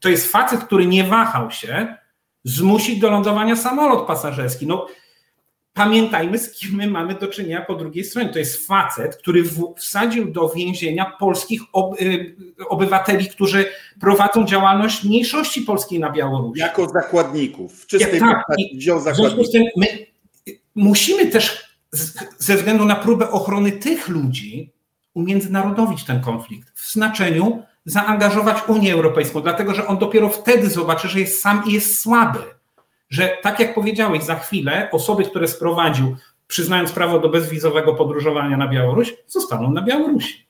To 0.00 0.08
jest 0.08 0.32
facet, 0.32 0.60
który 0.60 0.86
nie 0.86 1.04
wahał 1.04 1.50
się 1.50 1.96
zmusić 2.46 2.98
do 2.98 3.10
lądowania 3.10 3.56
samolot 3.56 4.06
pasażerski. 4.06 4.66
No, 4.66 4.86
pamiętajmy, 5.72 6.38
z 6.38 6.50
kim 6.50 6.74
my 6.74 6.86
mamy 6.86 7.14
do 7.14 7.26
czynienia 7.26 7.60
po 7.60 7.74
drugiej 7.74 8.04
stronie. 8.04 8.28
To 8.28 8.38
jest 8.38 8.66
facet, 8.66 9.16
który 9.16 9.44
wsadził 9.76 10.32
do 10.32 10.48
więzienia 10.48 11.12
polskich 11.18 11.60
y, 12.00 12.36
obywateli, 12.68 13.28
którzy 13.28 13.64
prowadzą 14.00 14.44
działalność 14.44 15.04
mniejszości 15.04 15.62
polskiej 15.62 16.00
na 16.00 16.12
Białorusi. 16.12 16.60
Jako 16.60 16.88
zakładników. 16.88 17.82
W 17.82 17.86
czystej 17.86 18.20
ja, 18.20 18.42
tak, 18.48 18.56
wziął 18.76 19.00
zakładników. 19.00 19.32
W 19.32 19.36
związku 19.36 19.44
z 19.44 19.52
tym 19.52 19.64
my 19.76 20.06
musimy 20.74 21.26
też 21.26 21.76
ze 22.38 22.56
względu 22.56 22.84
na 22.84 22.96
próbę 22.96 23.30
ochrony 23.30 23.72
tych 23.72 24.08
ludzi 24.08 24.72
umiędzynarodowić 25.14 26.04
ten 26.04 26.20
konflikt 26.20 26.70
w 26.74 26.92
znaczeniu 26.92 27.62
zaangażować 27.86 28.56
Unię 28.68 28.92
Europejską, 28.92 29.40
dlatego 29.40 29.74
że 29.74 29.86
on 29.86 29.98
dopiero 29.98 30.28
wtedy 30.28 30.70
zobaczy, 30.70 31.08
że 31.08 31.20
jest 31.20 31.40
sam 31.40 31.62
i 31.66 31.72
jest 31.72 32.00
słaby. 32.00 32.38
Że 33.10 33.38
tak 33.42 33.60
jak 33.60 33.74
powiedziałeś, 33.74 34.24
za 34.24 34.34
chwilę 34.34 34.88
osoby, 34.92 35.24
które 35.24 35.48
sprowadził, 35.48 36.16
przyznając 36.46 36.92
prawo 36.92 37.18
do 37.18 37.28
bezwizowego 37.28 37.94
podróżowania 37.94 38.56
na 38.56 38.68
Białoruś, 38.68 39.14
zostaną 39.26 39.70
na 39.70 39.82
Białorusi. 39.82 40.46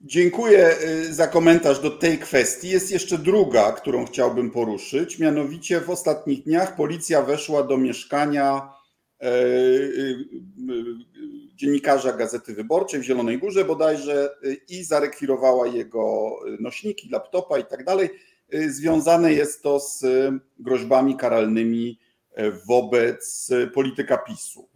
Dziękuję 0.00 0.76
y, 0.82 1.14
za 1.14 1.26
komentarz 1.26 1.80
do 1.80 1.90
tej 1.90 2.18
kwestii. 2.18 2.68
Jest 2.68 2.90
jeszcze 2.90 3.18
druga, 3.18 3.72
którą 3.72 4.06
chciałbym 4.06 4.50
poruszyć. 4.50 5.18
Mianowicie 5.18 5.80
w 5.80 5.90
ostatnich 5.90 6.42
dniach 6.42 6.76
policja 6.76 7.22
weszła 7.22 7.62
do 7.62 7.76
mieszkania 7.76 8.70
e, 9.20 9.26
y, 9.26 10.24
y, 10.70 11.47
dziennikarza 11.58 12.12
Gazety 12.12 12.54
Wyborczej 12.54 13.00
w 13.00 13.02
Zielonej 13.02 13.38
Górze 13.38 13.64
bodajże 13.64 14.36
i 14.68 14.84
zarekwirowała 14.84 15.66
jego 15.66 16.30
nośniki, 16.60 17.08
laptopa 17.10 17.58
i 17.58 17.64
tak 17.64 17.84
dalej. 17.84 18.10
Związane 18.68 19.32
jest 19.32 19.62
to 19.62 19.80
z 19.80 20.04
groźbami 20.58 21.16
karalnymi 21.16 21.98
wobec 22.66 23.50
polityka 23.74 24.18
PiSu. 24.18 24.68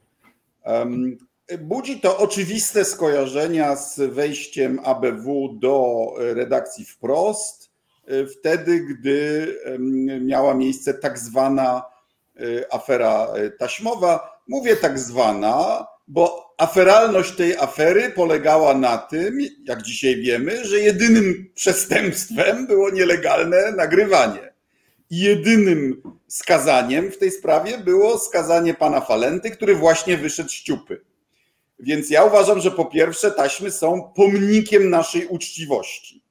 Budzi 1.60 2.00
to 2.00 2.18
oczywiste 2.18 2.84
skojarzenia 2.84 3.76
z 3.76 4.00
wejściem 4.00 4.80
ABW 4.84 5.58
do 5.60 6.06
redakcji 6.18 6.84
wprost, 6.84 7.70
wtedy 8.38 8.80
gdy 8.80 9.46
miała 10.20 10.54
miejsce 10.54 10.94
tak 10.94 11.18
zwana 11.18 11.84
afera 12.70 13.28
taśmowa. 13.58 14.40
Mówię 14.48 14.76
tak 14.76 14.98
zwana, 14.98 15.86
bo 16.08 16.41
aferalność 16.62 17.36
tej 17.36 17.56
afery 17.56 18.10
polegała 18.10 18.74
na 18.74 18.98
tym, 18.98 19.38
jak 19.64 19.82
dzisiaj 19.82 20.16
wiemy, 20.16 20.64
że 20.64 20.80
jedynym 20.80 21.50
przestępstwem 21.54 22.66
było 22.66 22.90
nielegalne 22.90 23.72
nagrywanie. 23.72 24.52
Jedynym 25.10 26.02
skazaniem 26.28 27.10
w 27.10 27.18
tej 27.18 27.30
sprawie 27.30 27.78
było 27.78 28.18
skazanie 28.18 28.74
pana 28.74 29.00
Falenty, 29.00 29.50
który 29.50 29.74
właśnie 29.74 30.16
wyszedł 30.16 30.48
z 30.48 30.52
ciupy. 30.52 31.00
Więc 31.78 32.10
ja 32.10 32.24
uważam, 32.24 32.60
że 32.60 32.70
po 32.70 32.84
pierwsze 32.84 33.30
taśmy 33.30 33.70
są 33.70 34.12
pomnikiem 34.16 34.90
naszej 34.90 35.26
uczciwości. 35.26 36.22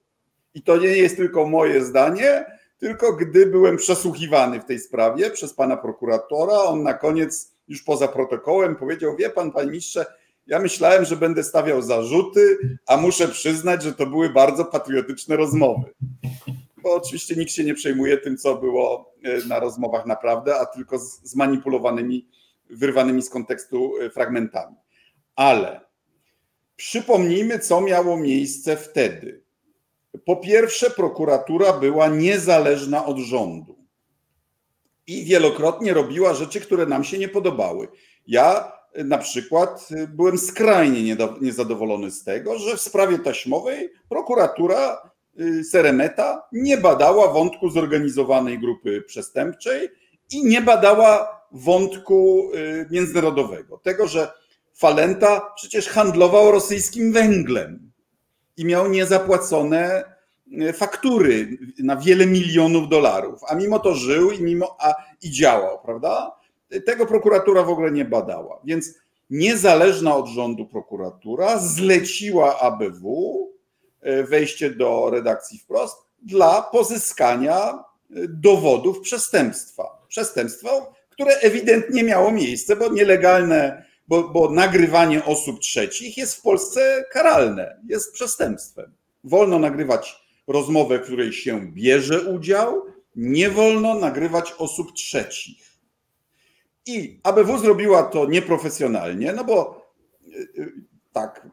I 0.54 0.62
to 0.62 0.78
nie 0.78 0.88
jest 0.88 1.18
tylko 1.18 1.46
moje 1.46 1.86
zdanie, 1.86 2.46
tylko 2.80 3.14
gdy 3.14 3.46
byłem 3.46 3.78
przesłuchiwany 3.78 4.60
w 4.60 4.66
tej 4.66 4.80
sprawie 4.80 5.32
przez 5.32 5.54
pana 5.54 5.78
prokuratora, 5.78 6.58
on 6.58 6.84
na 6.84 6.94
koniec, 6.94 7.52
już 7.68 7.84
poza 7.84 8.08
protokołem, 8.08 8.76
powiedział: 8.76 9.16
Wie 9.16 9.30
pan, 9.30 9.52
panie 9.52 9.72
mistrze, 9.72 10.06
ja 10.52 10.60
myślałem, 10.60 11.06
że 11.06 11.16
będę 11.16 11.44
stawiał 11.44 11.82
zarzuty, 11.82 12.58
a 12.88 12.98
muszę 12.98 13.28
przyznać, 13.28 13.84
że 13.84 13.94
to 13.94 14.06
były 14.06 14.30
bardzo 14.30 14.66
patriotyczne 14.66 15.36
rozmowy. 15.36 15.94
Bo 16.78 16.94
oczywiście 16.96 17.36
nikt 17.36 17.52
się 17.52 17.64
nie 17.64 17.74
przejmuje 17.74 18.18
tym, 18.18 18.38
co 18.38 18.56
było 18.56 19.14
e, 19.24 19.48
na 19.48 19.60
rozmowach 19.60 20.06
naprawdę, 20.06 20.56
a 20.60 20.66
tylko 20.66 21.00
zmanipulowanymi, 21.24 22.28
wyrwanymi 22.70 23.22
z 23.22 23.30
kontekstu 23.30 23.92
e, 24.02 24.10
fragmentami. 24.10 24.76
Ale 25.36 25.82
przypomnijmy, 26.76 27.60
co 27.60 27.82
miało 27.82 28.18
miejsce 28.18 28.78
wtedy. 28.78 29.44
Po 30.26 30.36
pierwsze, 30.36 30.90
prokuratura 30.90 31.74
była 31.74 32.08
niezależna 32.08 33.06
od 33.06 33.18
rządu 33.18 33.86
i 35.08 35.26
wielokrotnie 35.26 35.94
robiła 35.94 36.34
rzeczy, 36.34 36.62
które 36.62 36.86
nam 36.86 37.04
się 37.04 37.18
nie 37.18 37.30
podobały. 37.30 37.88
Ja 38.28 38.81
na 38.96 39.18
przykład 39.18 39.90
byłem 40.10 40.38
skrajnie 40.38 41.18
niezadowolony 41.42 42.12
z 42.12 42.24
tego, 42.24 42.60
że 42.60 42.78
w 42.78 42.82
sprawie 42.82 43.20
taśmowej 43.20 43.90
prokuratura 44.10 45.12
y, 45.40 45.64
Seremeta 45.64 46.48
nie 46.52 46.78
badała 46.78 47.34
wątku 47.34 47.70
zorganizowanej 47.70 48.60
grupy 48.60 49.02
przestępczej 49.02 49.90
i 50.32 50.46
nie 50.46 50.62
badała 50.62 51.42
wątku 51.52 52.50
y, 52.56 52.86
międzynarodowego. 52.92 53.78
Tego, 53.78 54.08
że 54.08 54.32
Falenta 54.74 55.54
przecież 55.56 55.88
handlował 55.88 56.52
rosyjskim 56.52 57.14
węglem 57.14 57.92
i 58.58 58.66
miał 58.66 58.90
niezapłacone 58.90 60.04
faktury 60.74 61.58
na 61.80 61.96
wiele 61.96 62.26
milionów 62.26 62.90
dolarów, 62.90 63.42
a 63.48 63.56
mimo 63.56 63.80
to 63.80 63.96
żył 63.96 64.32
i, 64.32 64.42
mimo, 64.44 64.78
a, 64.80 64.94
i 65.22 65.32
działał, 65.32 65.80
prawda? 65.86 66.41
Tego 66.86 67.06
prokuratura 67.06 67.64
w 67.64 67.70
ogóle 67.70 67.92
nie 67.92 68.06
badała. 68.06 68.60
Więc 68.64 68.94
niezależna 69.30 70.16
od 70.16 70.28
rządu 70.28 70.66
prokuratura 70.66 71.60
zleciła 71.60 72.60
ABW 72.60 73.52
e, 74.02 74.24
wejście 74.24 74.70
do 74.70 75.10
redakcji 75.10 75.60
wprost 75.60 75.98
dla 76.22 76.62
pozyskania 76.62 77.58
e, 77.70 77.82
dowodów 78.28 79.00
przestępstwa. 79.00 79.84
Przestępstwa, 80.08 80.70
które 81.10 81.36
ewidentnie 81.36 82.04
miało 82.04 82.32
miejsce, 82.32 82.76
bo 82.76 82.90
nielegalne 82.90 83.86
bo, 84.12 84.30
bo 84.30 84.50
nagrywanie 84.50 85.26
osób 85.26 85.60
trzecich 85.60 86.18
jest 86.18 86.36
w 86.36 86.42
Polsce 86.42 87.06
karalne, 87.12 87.80
jest 87.88 88.14
przestępstwem. 88.14 88.94
Wolno 89.24 89.60
nagrywać 89.60 90.20
rozmowę, 90.48 91.00
w 91.00 91.02
której 91.02 91.34
się 91.34 91.72
bierze 91.74 92.22
udział, 92.22 92.86
nie 93.16 93.50
wolno 93.50 93.96
nagrywać 93.96 94.54
osób 94.58 94.94
trzecich. 94.94 95.71
I 96.86 97.20
ABW 97.24 97.58
zrobiła 97.58 98.04
to 98.04 98.26
nieprofesjonalnie, 98.26 99.34
no 99.34 99.44
bo 99.44 99.86
y, 100.28 100.62
y, 100.62 100.74
tak, 101.14 101.48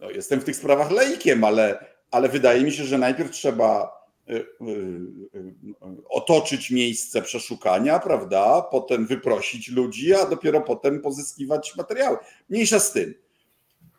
no 0.00 0.10
jestem 0.10 0.40
w 0.40 0.44
tych 0.44 0.56
sprawach 0.56 0.90
laikiem, 0.90 1.44
ale, 1.44 1.86
ale 2.10 2.28
wydaje 2.28 2.64
mi 2.64 2.72
się, 2.72 2.84
że 2.84 2.98
najpierw 2.98 3.30
trzeba 3.30 4.02
Y, 4.30 4.46
otoczyć 6.08 6.70
miejsce 6.70 7.22
przeszukania, 7.22 7.98
prawda? 7.98 8.62
Potem 8.62 9.06
wyprosić 9.06 9.68
ludzi, 9.68 10.14
a 10.14 10.26
dopiero 10.26 10.60
potem 10.60 11.00
pozyskiwać 11.00 11.76
materiały. 11.76 12.16
Mniejsza 12.48 12.80
z 12.80 12.92
tym. 12.92 13.14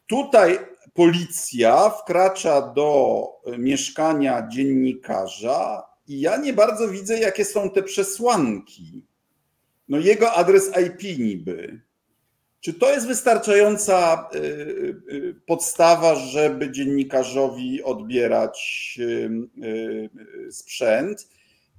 Tutaj 0.08 0.60
policja 0.94 1.90
wkracza 1.90 2.62
do 2.62 3.28
mieszkania 3.58 4.48
dziennikarza 4.48 5.84
i 6.08 6.20
ja 6.20 6.38
nie 6.38 6.54
bardzo 6.54 6.88
widzę, 6.88 7.20
jakie 7.20 7.46
są 7.46 7.70
te 7.70 7.84
przesłanki. 7.84 9.06
No 9.88 10.00
jego 10.00 10.32
adres 10.32 10.72
IP 10.88 11.20
niby. 11.20 11.82
Czy 12.60 12.74
to 12.74 12.92
jest 12.92 13.08
wystarczająca 13.08 14.30
y, 14.36 14.38
y, 14.40 15.36
podstawa, 15.46 16.16
żeby 16.16 16.72
dziennikarzowi 16.72 17.84
odbierać 17.84 18.98
y, 19.00 20.10
sprzęt? 20.52 21.28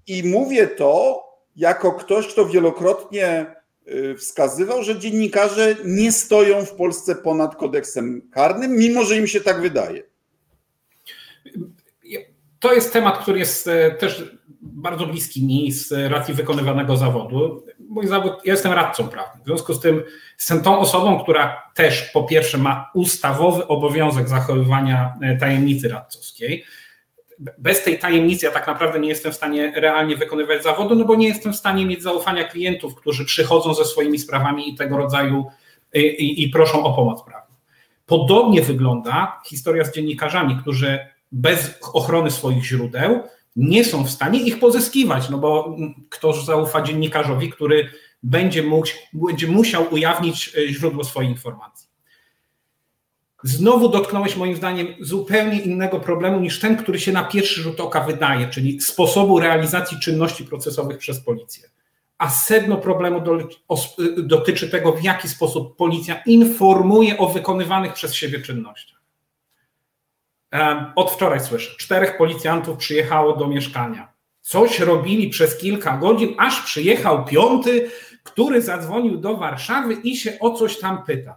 I 0.07 0.25
mówię 0.25 0.67
to 0.67 1.25
jako 1.57 1.93
ktoś, 1.93 2.27
kto 2.27 2.47
wielokrotnie 2.47 3.47
wskazywał, 4.19 4.83
że 4.83 4.99
dziennikarze 4.99 5.77
nie 5.85 6.13
stoją 6.13 6.65
w 6.65 6.75
Polsce 6.75 7.15
ponad 7.15 7.57
kodeksem 7.57 8.29
karnym, 8.31 8.77
mimo 8.77 9.05
że 9.05 9.17
im 9.17 9.27
się 9.27 9.41
tak 9.41 9.61
wydaje. 9.61 10.03
To 12.65 12.73
jest 12.73 12.93
temat, 12.93 13.19
który 13.19 13.39
jest 13.39 13.69
e, 13.69 13.91
też 13.91 14.25
bardzo 14.61 15.07
bliski 15.07 15.47
mi 15.47 15.73
z 15.73 15.93
racji 16.11 16.35
wykonywanego 16.35 16.97
zawodu. 16.97 17.67
Mój 17.89 18.07
zawód, 18.07 18.33
ja 18.45 18.53
jestem 18.53 18.73
radcą 18.73 19.09
prawnym. 19.09 19.43
W 19.43 19.47
związku 19.47 19.75
z 19.75 19.81
tym 19.81 20.03
jestem 20.39 20.63
tą 20.63 20.79
osobą, 20.79 21.23
która 21.23 21.63
też 21.75 22.03
po 22.03 22.23
pierwsze 22.23 22.59
ma 22.59 22.91
ustawowy 22.95 23.67
obowiązek 23.67 24.29
zachowywania 24.29 25.15
e, 25.23 25.37
tajemnicy 25.37 25.89
radcowskiej. 25.89 26.65
Bez 27.59 27.83
tej 27.83 27.99
tajemnicy 27.99 28.47
ja 28.47 28.53
tak 28.53 28.67
naprawdę 28.67 29.01
nie 29.01 29.09
jestem 29.09 29.33
w 29.33 29.37
stanie 29.37 29.73
realnie 29.77 30.17
wykonywać 30.17 30.63
zawodu, 30.63 30.95
no 30.95 31.05
bo 31.05 31.15
nie 31.15 31.29
jestem 31.29 31.53
w 31.53 31.57
stanie 31.57 31.87
mieć 31.87 32.03
zaufania 32.03 32.45
klientów, 32.45 32.95
którzy 32.95 33.25
przychodzą 33.25 33.75
ze 33.75 33.85
swoimi 33.85 34.19
sprawami 34.19 34.71
i 34.71 34.75
tego 34.75 34.97
rodzaju 34.97 35.45
i, 35.95 35.99
e, 35.99 36.03
i, 36.03 36.43
i 36.43 36.49
proszą 36.49 36.85
o 36.85 36.97
pomoc 36.97 37.25
prawną. 37.25 37.55
Podobnie 38.07 38.63
wygląda 38.63 39.41
historia 39.47 39.85
z 39.85 39.95
dziennikarzami, 39.95 40.57
którzy 40.57 41.14
bez 41.35 41.79
ochrony 41.93 42.31
swoich 42.31 42.65
źródeł 42.65 43.21
nie 43.57 43.85
są 43.85 44.05
w 44.05 44.11
stanie 44.11 44.41
ich 44.41 44.59
pozyskiwać, 44.59 45.31
no 45.31 45.39
bo 45.39 45.77
ktoś 46.11 46.45
zaufa 46.45 46.83
dziennikarzowi, 46.83 47.51
który 47.51 47.91
będzie, 48.23 48.63
mógł, 48.63 48.89
będzie 49.13 49.47
musiał 49.47 49.95
ujawnić 49.95 50.53
e, 50.57 50.69
źródło 50.69 51.05
swojej 51.05 51.31
informacji. 51.31 51.89
Znowu 53.43 53.89
dotknąłeś 53.89 54.37
moim 54.37 54.57
zdaniem 54.57 54.87
zupełnie 55.01 55.61
innego 55.61 56.01
problemu 56.01 56.41
niż 56.41 56.61
ten, 56.61 56.77
który 56.77 57.01
się 57.01 57.13
na 57.13 57.25
pierwszy 57.25 57.63
rzut 57.63 57.81
oka 57.81 58.01
wydaje, 58.01 58.49
czyli 58.49 58.81
sposobu 58.81 59.41
realizacji 59.41 60.01
czynności 60.01 60.45
procesowych 60.45 60.99
przez 60.99 61.21
policję. 61.21 61.69
a 62.19 62.31
sedno 62.31 62.77
problemu 62.77 63.23
o, 63.69 63.77
dotyczy 64.19 64.71
tego, 64.71 64.93
w 64.93 65.03
jaki 65.03 65.29
sposób 65.29 65.77
policja 65.77 66.23
informuje 66.27 67.19
o 67.19 67.29
wykonywanych 67.29 67.93
przez 67.93 68.15
siebie 68.15 68.41
czynnościach. 68.41 69.04
Od 70.97 71.11
wczoraj 71.11 71.41
słyszę, 71.41 71.77
czterech 71.79 72.17
policjantów 72.17 72.77
przyjechało 72.77 73.37
do 73.37 73.49
mieszkania. 73.49 74.13
Coś 74.41 74.81
robili 74.81 75.29
przez 75.29 75.59
kilka 75.59 75.97
godzin, 75.97 76.35
aż 76.39 76.63
przyjechał 76.63 77.25
piąty, 77.25 77.91
który 78.23 78.63
zadzwonił 78.63 79.17
do 79.17 79.37
Warszawy 79.37 79.95
i 79.95 80.17
się 80.17 80.39
o 80.41 80.51
coś 80.51 80.79
tam 80.79 81.05
pytał. 81.05 81.35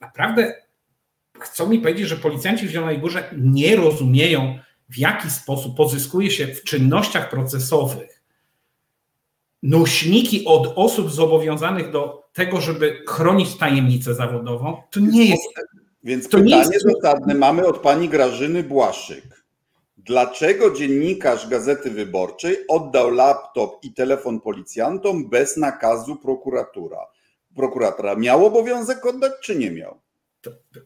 Naprawdę 0.00 0.54
chcą 1.40 1.68
mi 1.68 1.78
powiedzieć, 1.78 2.08
że 2.08 2.16
policjanci 2.16 2.68
w 2.68 2.70
Zielonej 2.70 2.98
Górze 2.98 3.30
nie 3.38 3.76
rozumieją, 3.76 4.58
w 4.88 4.98
jaki 4.98 5.30
sposób 5.30 5.76
pozyskuje 5.76 6.30
się 6.30 6.46
w 6.46 6.64
czynnościach 6.64 7.30
procesowych 7.30 8.22
nośniki 9.62 10.44
od 10.44 10.72
osób 10.76 11.10
zobowiązanych 11.10 11.90
do 11.90 12.28
tego, 12.32 12.60
żeby 12.60 13.04
chronić 13.08 13.56
tajemnicę 13.56 14.14
zawodową. 14.14 14.82
To 14.90 15.00
nie 15.00 15.24
jest. 15.24 15.42
Więc 16.08 16.28
to 16.28 16.38
pytanie 16.38 16.72
jest... 16.72 16.86
zasadne 17.02 17.34
mamy 17.34 17.66
od 17.66 17.78
pani 17.78 18.08
Grażyny 18.08 18.62
Błaszczyk. 18.62 19.44
Dlaczego 19.96 20.70
dziennikarz 20.70 21.48
Gazety 21.48 21.90
Wyborczej 21.90 22.56
oddał 22.68 23.10
laptop 23.10 23.84
i 23.84 23.92
telefon 23.94 24.40
policjantom 24.40 25.28
bez 25.28 25.56
nakazu 25.56 26.16
prokuratura? 26.16 26.98
Prokuratora 27.56 28.16
miał 28.16 28.46
obowiązek 28.46 29.06
oddać, 29.06 29.32
czy 29.42 29.56
nie 29.56 29.70
miał? 29.70 30.00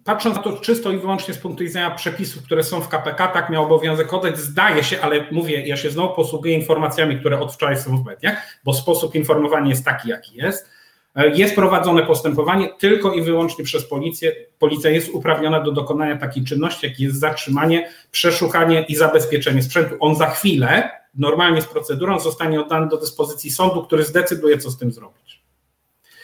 Patrząc 0.05 0.37
na 0.37 0.43
to 0.43 0.53
czysto 0.53 0.93
i 0.93 0.99
wyłącznie 0.99 1.35
z 1.35 1.39
punktu 1.39 1.65
widzenia 1.65 1.91
przepisów, 1.91 2.43
które 2.43 2.65
są 2.65 2.81
w 2.81 2.89
KPK, 2.89 3.29
tak 3.29 3.51
miał 3.51 3.65
obowiązek 3.65 4.13
oddać, 4.13 4.39
zdaje 4.39 4.85
się, 4.85 5.01
ale 5.01 5.27
mówię, 5.33 5.67
ja 5.67 5.77
się 5.77 5.91
znowu 5.91 6.15
posługuję 6.15 6.55
informacjami, 6.55 7.21
które 7.21 7.41
od 7.41 7.55
wczoraj 7.55 7.77
są 7.77 8.03
w 8.03 8.05
mediach, 8.05 8.59
bo 8.65 8.75
sposób 8.75 9.15
informowania 9.15 9.69
jest 9.69 9.85
taki, 9.85 10.09
jaki 10.09 10.37
jest. 10.37 10.82
Jest 11.15 11.55
prowadzone 11.55 12.03
postępowanie 12.07 12.69
tylko 12.79 13.13
i 13.13 13.23
wyłącznie 13.23 13.65
przez 13.65 13.85
policję. 13.85 14.33
Policja 14.59 14.91
jest 14.91 15.09
uprawniona 15.09 15.61
do 15.61 15.73
dokonania 15.73 16.17
takiej 16.17 16.45
czynności, 16.45 16.87
jak 16.87 17.01
jest 17.01 17.21
zatrzymanie, 17.21 17.89
przeszukanie 18.11 18.85
i 18.89 18.97
zabezpieczenie 18.97 19.63
sprzętu. 19.63 19.97
On 20.01 20.17
za 20.17 20.31
chwilę, 20.31 20.91
normalnie 21.15 21.63
z 21.63 21.67
procedurą, 21.67 22.21
zostanie 22.21 22.61
oddany 22.61 22.89
do 22.89 22.97
dyspozycji 22.97 23.51
sądu, 23.51 23.83
który 23.83 24.05
zdecyduje, 24.05 24.59
co 24.59 24.71
z 24.71 24.79
tym 24.79 24.93
zrobić. 24.93 25.43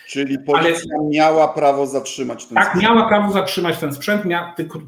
Czyli 0.09 0.38
policja 0.38 0.96
Ale, 0.98 1.09
miała 1.09 1.48
prawo 1.48 1.87
zatrzymać 1.87 2.46
ten 2.46 2.55
tak, 2.55 2.64
sprzęt. 2.64 2.85
Tak, 2.85 2.94
miała 2.94 3.09
prawo 3.09 3.33
zatrzymać 3.33 3.79
ten 3.79 3.94
sprzęt, 3.94 4.22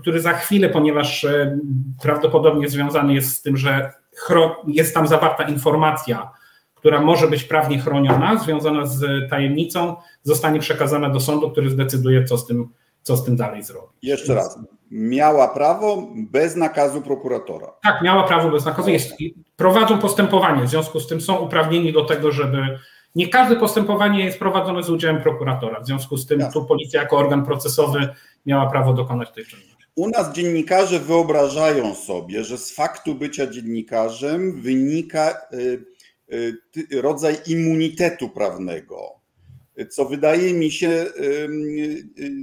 który 0.00 0.20
za 0.20 0.32
chwilę, 0.32 0.68
ponieważ 0.68 1.24
e, 1.24 1.58
prawdopodobnie 2.02 2.68
związany 2.68 3.14
jest 3.14 3.36
z 3.36 3.42
tym, 3.42 3.56
że 3.56 3.92
jest 4.66 4.94
tam 4.94 5.08
zawarta 5.08 5.44
informacja, 5.44 6.30
która 6.80 7.00
może 7.00 7.28
być 7.28 7.44
prawnie 7.44 7.78
chroniona, 7.78 8.38
związana 8.38 8.86
z 8.86 9.30
tajemnicą, 9.30 9.96
zostanie 10.22 10.60
przekazana 10.60 11.10
do 11.10 11.20
sądu, 11.20 11.50
który 11.50 11.70
zdecyduje, 11.70 12.24
co 12.24 12.38
z 12.38 12.46
tym, 12.46 12.68
co 13.02 13.16
z 13.16 13.24
tym 13.24 13.36
dalej 13.36 13.62
zrobić. 13.62 13.96
Jeszcze 14.02 14.34
raz. 14.34 14.58
Miała 14.90 15.48
prawo 15.48 16.08
bez 16.16 16.56
nakazu 16.56 17.02
prokuratora. 17.02 17.72
Tak, 17.82 18.02
miała 18.02 18.22
prawo 18.22 18.50
bez 18.50 18.64
nakazu. 18.64 18.90
Jest, 18.90 19.14
prowadzą 19.56 19.98
postępowanie, 19.98 20.64
w 20.64 20.68
związku 20.68 21.00
z 21.00 21.06
tym 21.06 21.20
są 21.20 21.36
uprawnieni 21.36 21.92
do 21.92 22.04
tego, 22.04 22.32
żeby 22.32 22.78
nie 23.14 23.28
każde 23.28 23.56
postępowanie 23.56 24.24
jest 24.24 24.38
prowadzone 24.38 24.82
z 24.82 24.90
udziałem 24.90 25.22
prokuratora. 25.22 25.80
W 25.80 25.86
związku 25.86 26.16
z 26.16 26.26
tym 26.26 26.42
tu 26.52 26.64
policja 26.64 27.02
jako 27.02 27.16
organ 27.16 27.44
procesowy 27.44 28.08
miała 28.46 28.70
prawo 28.70 28.92
dokonać 28.92 29.30
tej 29.30 29.46
czynności. 29.46 29.70
U 29.94 30.08
nas 30.08 30.32
dziennikarze 30.32 30.98
wyobrażają 30.98 31.94
sobie, 31.94 32.44
że 32.44 32.58
z 32.58 32.74
faktu 32.74 33.14
bycia 33.14 33.46
dziennikarzem 33.46 34.60
wynika 34.60 35.42
y, 35.52 35.84
rodzaj 36.92 37.36
immunitetu 37.46 38.28
prawnego, 38.28 39.20
co 39.90 40.04
wydaje 40.04 40.54
mi 40.54 40.70
się 40.70 40.88
y, 40.88 41.48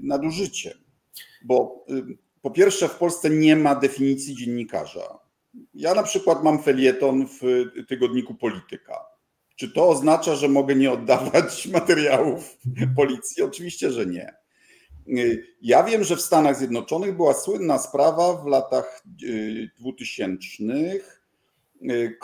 nadużyciem. 0.04 0.74
Bo 1.46 1.86
po 2.42 2.52
pierwsze, 2.52 2.88
w 2.88 2.96
Polsce 2.96 3.30
nie 3.30 3.56
ma 3.56 3.76
definicji 3.76 4.36
dziennikarza. 4.36 5.20
Ja 5.74 5.94
na 5.94 6.04
przykład 6.04 6.44
mam 6.44 6.64
felieton 6.64 7.28
w 7.28 7.66
tygodniku 7.88 8.36
Polityka 8.36 9.18
czy 9.58 9.72
to 9.72 9.90
oznacza, 9.90 10.36
że 10.36 10.48
mogę 10.48 10.76
nie 10.76 10.92
oddawać 10.92 11.68
materiałów 11.74 12.58
policji? 12.96 13.44
Oczywiście, 13.44 13.92
że 13.92 14.06
nie. 14.06 14.34
Ja 15.62 15.84
wiem, 15.84 16.04
że 16.04 16.16
w 16.16 16.22
Stanach 16.22 16.58
Zjednoczonych 16.58 17.16
była 17.16 17.34
słynna 17.34 17.78
sprawa 17.78 18.34
w 18.34 18.48
latach 18.48 19.04
2000. 19.80 20.40
Y, 21.82 22.18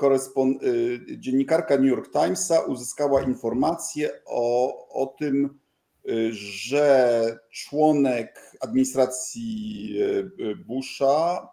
y, 0.63 0.69
y, 1.11 1.17
dziennikarka 1.17 1.77
New 1.77 1.89
York 1.89 2.11
Timesa 2.11 2.59
uzyskała 2.61 3.21
informację 3.21 4.11
o, 4.25 4.87
o 4.89 5.05
tym, 5.05 5.59
że 6.31 7.39
członek 7.51 8.57
administracji 8.59 9.95
Busha, 10.65 11.49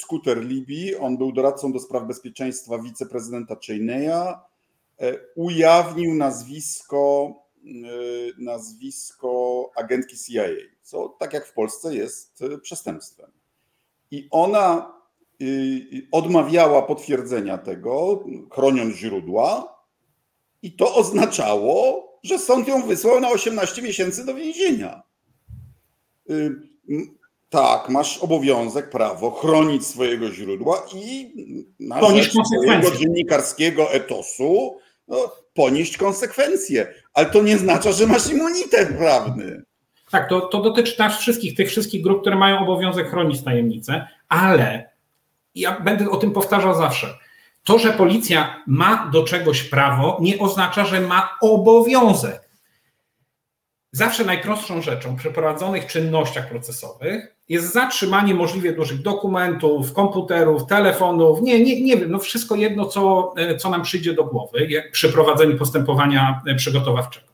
Scooter 0.00 0.44
Libby, 0.44 0.98
on 0.98 1.18
był 1.18 1.32
doradcą 1.32 1.72
do 1.72 1.80
spraw 1.80 2.06
bezpieczeństwa 2.06 2.78
wiceprezydenta 2.78 3.54
Cheney'a, 3.54 4.38
ujawnił 5.34 6.14
nazwisko, 6.14 7.34
nazwisko 8.38 9.70
agentki 9.76 10.16
CIA, 10.16 10.44
co 10.82 11.08
tak 11.08 11.32
jak 11.32 11.46
w 11.46 11.52
Polsce 11.52 11.94
jest 11.94 12.44
przestępstwem. 12.62 13.30
I 14.10 14.28
ona 14.30 15.01
odmawiała 16.12 16.82
potwierdzenia 16.82 17.58
tego, 17.58 18.24
chroniąc 18.50 18.94
źródła, 18.96 19.78
i 20.62 20.72
to 20.72 20.94
oznaczało, 20.94 22.08
że 22.22 22.38
sąd 22.38 22.68
ją 22.68 22.86
wysłał 22.86 23.20
na 23.20 23.30
18 23.30 23.82
miesięcy 23.82 24.26
do 24.26 24.34
więzienia. 24.34 25.02
Tak, 27.48 27.88
masz 27.88 28.18
obowiązek, 28.18 28.90
prawo 28.90 29.30
chronić 29.30 29.86
swojego 29.86 30.32
źródła 30.32 30.86
i 30.94 31.34
na 31.80 32.16
rzecz 32.16 32.32
swojego 32.32 32.90
dziennikarskiego 32.90 33.92
etosu 33.92 34.78
no, 35.08 35.32
ponieść 35.54 35.96
konsekwencje, 35.96 36.94
ale 37.14 37.26
to 37.26 37.42
nie 37.42 37.58
znaczy, 37.58 37.92
że 37.92 38.06
masz 38.06 38.30
immunitet 38.30 38.96
prawny. 38.96 39.62
Tak, 40.10 40.28
to, 40.28 40.40
to 40.40 40.62
dotyczy 40.62 40.98
nas 40.98 41.18
wszystkich, 41.18 41.56
tych 41.56 41.68
wszystkich 41.68 42.02
grup, 42.02 42.20
które 42.20 42.36
mają 42.36 42.58
obowiązek 42.58 43.10
chronić 43.10 43.42
tajemnicę, 43.42 44.08
ale 44.28 44.91
ja 45.54 45.80
będę 45.80 46.10
o 46.10 46.16
tym 46.16 46.30
powtarzał 46.30 46.74
zawsze. 46.74 47.18
To, 47.64 47.78
że 47.78 47.92
policja 47.92 48.62
ma 48.66 49.10
do 49.12 49.24
czegoś 49.24 49.62
prawo, 49.62 50.18
nie 50.20 50.38
oznacza, 50.38 50.84
że 50.84 51.00
ma 51.00 51.38
obowiązek. 51.40 52.48
Zawsze 53.92 54.24
najprostszą 54.24 54.82
rzeczą 54.82 55.16
przy 55.16 55.30
prowadzonych 55.30 55.86
czynnościach 55.86 56.48
procesowych 56.48 57.36
jest 57.48 57.72
zatrzymanie 57.72 58.34
możliwie 58.34 58.72
dużych 58.72 59.02
dokumentów, 59.02 59.92
komputerów, 59.92 60.66
telefonów, 60.66 61.42
nie, 61.42 61.64
nie, 61.64 61.82
nie 61.82 61.96
wiem, 61.96 62.10
no 62.10 62.18
wszystko 62.18 62.56
jedno, 62.56 62.84
co, 62.86 63.34
e, 63.36 63.56
co 63.56 63.70
nam 63.70 63.82
przyjdzie 63.82 64.14
do 64.14 64.24
głowy 64.24 64.68
przy 64.92 65.12
prowadzeniu 65.12 65.58
postępowania 65.58 66.42
e, 66.46 66.54
przygotowawczego. 66.54 67.26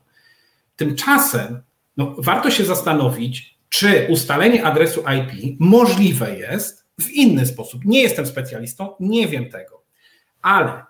Tymczasem 0.77 1.63
no, 1.97 2.15
warto 2.19 2.51
się 2.51 2.65
zastanowić, 2.65 3.59
czy 3.69 4.07
ustalenie 4.11 4.65
adresu 4.65 5.01
IP 5.01 5.57
możliwe 5.61 6.39
jest 6.39 6.88
w 7.01 7.11
inny 7.11 7.47
sposób. 7.47 7.85
Nie 7.85 8.03
jestem 8.03 8.27
specjalistą, 8.27 8.95
nie 9.01 9.29
wiem 9.29 9.51
tego, 9.51 9.83
ale 10.43 10.85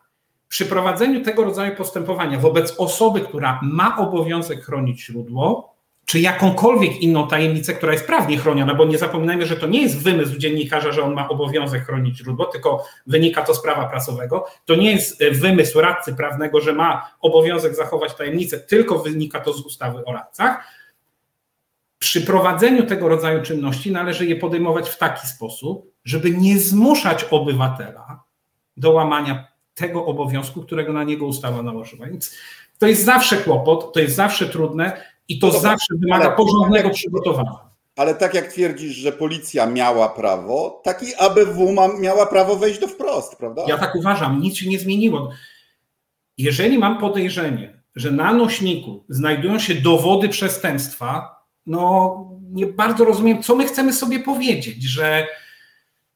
przy 0.48 0.66
prowadzeniu 0.66 1.24
tego 1.24 1.44
rodzaju 1.44 1.76
postępowania 1.76 2.38
wobec 2.38 2.74
osoby, 2.78 3.20
która 3.20 3.60
ma 3.62 3.96
obowiązek 3.98 4.64
chronić 4.64 5.04
źródło, 5.04 5.78
czy 6.08 6.20
jakąkolwiek 6.20 7.02
inną 7.02 7.28
tajemnicę, 7.28 7.74
która 7.74 7.92
jest 7.92 8.06
prawnie 8.06 8.38
chroniona, 8.38 8.74
bo 8.74 8.84
nie 8.84 8.98
zapominajmy, 8.98 9.46
że 9.46 9.56
to 9.56 9.66
nie 9.66 9.82
jest 9.82 10.02
wymysł 10.02 10.38
dziennikarza, 10.38 10.92
że 10.92 11.02
on 11.02 11.14
ma 11.14 11.28
obowiązek 11.28 11.86
chronić 11.86 12.18
źródło, 12.18 12.44
tylko 12.44 12.84
wynika 13.06 13.42
to 13.42 13.54
z 13.54 13.62
prawa 13.62 13.86
prasowego. 13.86 14.46
To 14.64 14.74
nie 14.74 14.92
jest 14.92 15.22
e, 15.22 15.30
wymysł 15.30 15.80
radcy 15.80 16.14
prawnego, 16.14 16.60
że 16.60 16.72
ma 16.72 17.10
obowiązek 17.20 17.74
zachować 17.74 18.14
tajemnicę, 18.14 18.60
tylko 18.60 18.98
wynika 18.98 19.40
to 19.40 19.52
z 19.52 19.60
ustawy 19.60 20.04
o 20.04 20.12
radcach. 20.12 20.77
Przy 21.98 22.20
prowadzeniu 22.20 22.86
tego 22.86 23.08
rodzaju 23.08 23.42
czynności 23.42 23.92
należy 23.92 24.26
je 24.26 24.36
podejmować 24.36 24.88
w 24.88 24.98
taki 24.98 25.26
sposób, 25.26 25.92
żeby 26.04 26.30
nie 26.30 26.58
zmuszać 26.58 27.24
obywatela 27.24 28.22
do 28.76 28.90
łamania 28.90 29.48
tego 29.74 30.06
obowiązku, 30.06 30.62
którego 30.62 30.92
na 30.92 31.04
niego 31.04 31.26
ustawa 31.26 31.62
nałożyła. 31.62 32.06
Więc 32.06 32.34
to 32.78 32.86
jest 32.86 33.04
zawsze 33.04 33.36
kłopot, 33.36 33.92
to 33.92 34.00
jest 34.00 34.14
zawsze 34.14 34.46
trudne 34.46 35.02
i 35.28 35.38
to 35.38 35.46
no 35.46 35.60
zawsze 35.60 35.94
wymaga 35.96 36.30
porządnego 36.30 36.90
przygotowania. 36.90 37.68
Ale 37.96 38.14
tak 38.14 38.34
jak 38.34 38.52
twierdzisz, 38.52 38.96
że 38.96 39.12
policja 39.12 39.66
miała 39.66 40.08
prawo, 40.08 40.80
tak 40.84 41.02
i 41.02 41.14
ABW 41.14 41.72
ma, 41.72 41.88
miała 41.98 42.26
prawo 42.26 42.56
wejść 42.56 42.80
do 42.80 42.88
wprost, 42.88 43.36
prawda? 43.36 43.64
Ja 43.68 43.78
tak 43.78 43.94
uważam, 43.94 44.40
nic 44.40 44.56
się 44.56 44.70
nie 44.70 44.78
zmieniło. 44.78 45.30
Jeżeli 46.38 46.78
mam 46.78 46.98
podejrzenie, 46.98 47.82
że 47.96 48.10
na 48.10 48.32
nośniku 48.32 49.04
znajdują 49.08 49.58
się 49.58 49.74
dowody 49.74 50.28
przestępstwa, 50.28 51.37
no 51.68 52.24
nie 52.52 52.66
bardzo 52.66 53.04
rozumiem, 53.04 53.42
co 53.42 53.56
my 53.56 53.66
chcemy 53.66 53.92
sobie 53.92 54.20
powiedzieć, 54.20 54.82
że 54.82 55.26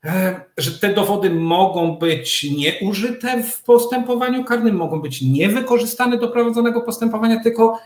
e, 0.05 0.41
że 0.59 0.79
te 0.79 0.95
dowody 0.95 1.31
mogą 1.31 1.97
być 1.97 2.47
nieużyte 2.57 3.43
w 3.43 3.63
postępowaniu 3.63 4.45
karnym, 4.45 4.77
mogą 4.77 5.01
być 5.01 5.23
niewykorzystane 5.23 6.19
do 6.19 6.29
prowadzonego 6.29 6.81
postępowania, 6.81 7.43
tylko 7.43 7.79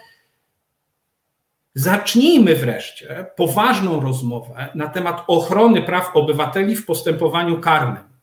zacznijmy 1.75 2.55
wreszcie 2.55 3.27
poważną 3.37 4.01
rozmowę 4.01 4.69
na 4.75 4.89
temat 4.89 5.25
ochrony 5.27 5.83
praw 5.83 6.11
obywateli 6.15 6.77
w 6.77 6.87
postępowaniu 6.87 7.61
karnym. 7.61 8.17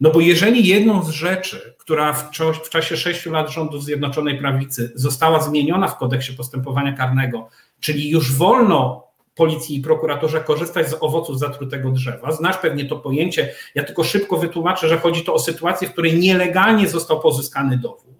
No 0.00 0.10
bo 0.10 0.20
jeżeli 0.20 0.66
jedną 0.66 1.02
z 1.02 1.08
rzeczy, 1.08 1.74
która 1.78 2.12
w, 2.12 2.30
w 2.64 2.70
czasie 2.70 2.96
sześciu 2.96 3.32
lat 3.32 3.50
rządów 3.50 3.84
Zjednoczonej 3.84 4.38
Prawicy 4.38 4.92
została 4.94 5.42
zmieniona 5.42 5.88
w 5.88 5.98
kodeksie 5.98 6.32
postępowania 6.32 6.92
karnego, 6.92 7.48
czyli 7.80 8.10
już 8.10 8.32
wolno 8.32 9.08
policji 9.34 9.76
i 9.76 9.80
prokuraturze 9.80 10.40
korzystać 10.40 10.90
z 10.90 10.96
owoców 11.00 11.38
zatrutego 11.38 11.90
drzewa. 11.90 12.32
Znasz 12.32 12.56
pewnie 12.56 12.84
to 12.84 12.96
pojęcie. 12.96 13.54
Ja 13.74 13.84
tylko 13.84 14.04
szybko 14.04 14.36
wytłumaczę, 14.36 14.88
że 14.88 14.98
chodzi 14.98 15.24
to 15.24 15.34
o 15.34 15.38
sytuację, 15.38 15.88
w 15.88 15.92
której 15.92 16.18
nielegalnie 16.18 16.88
został 16.88 17.20
pozyskany 17.20 17.78
dowód. 17.78 18.18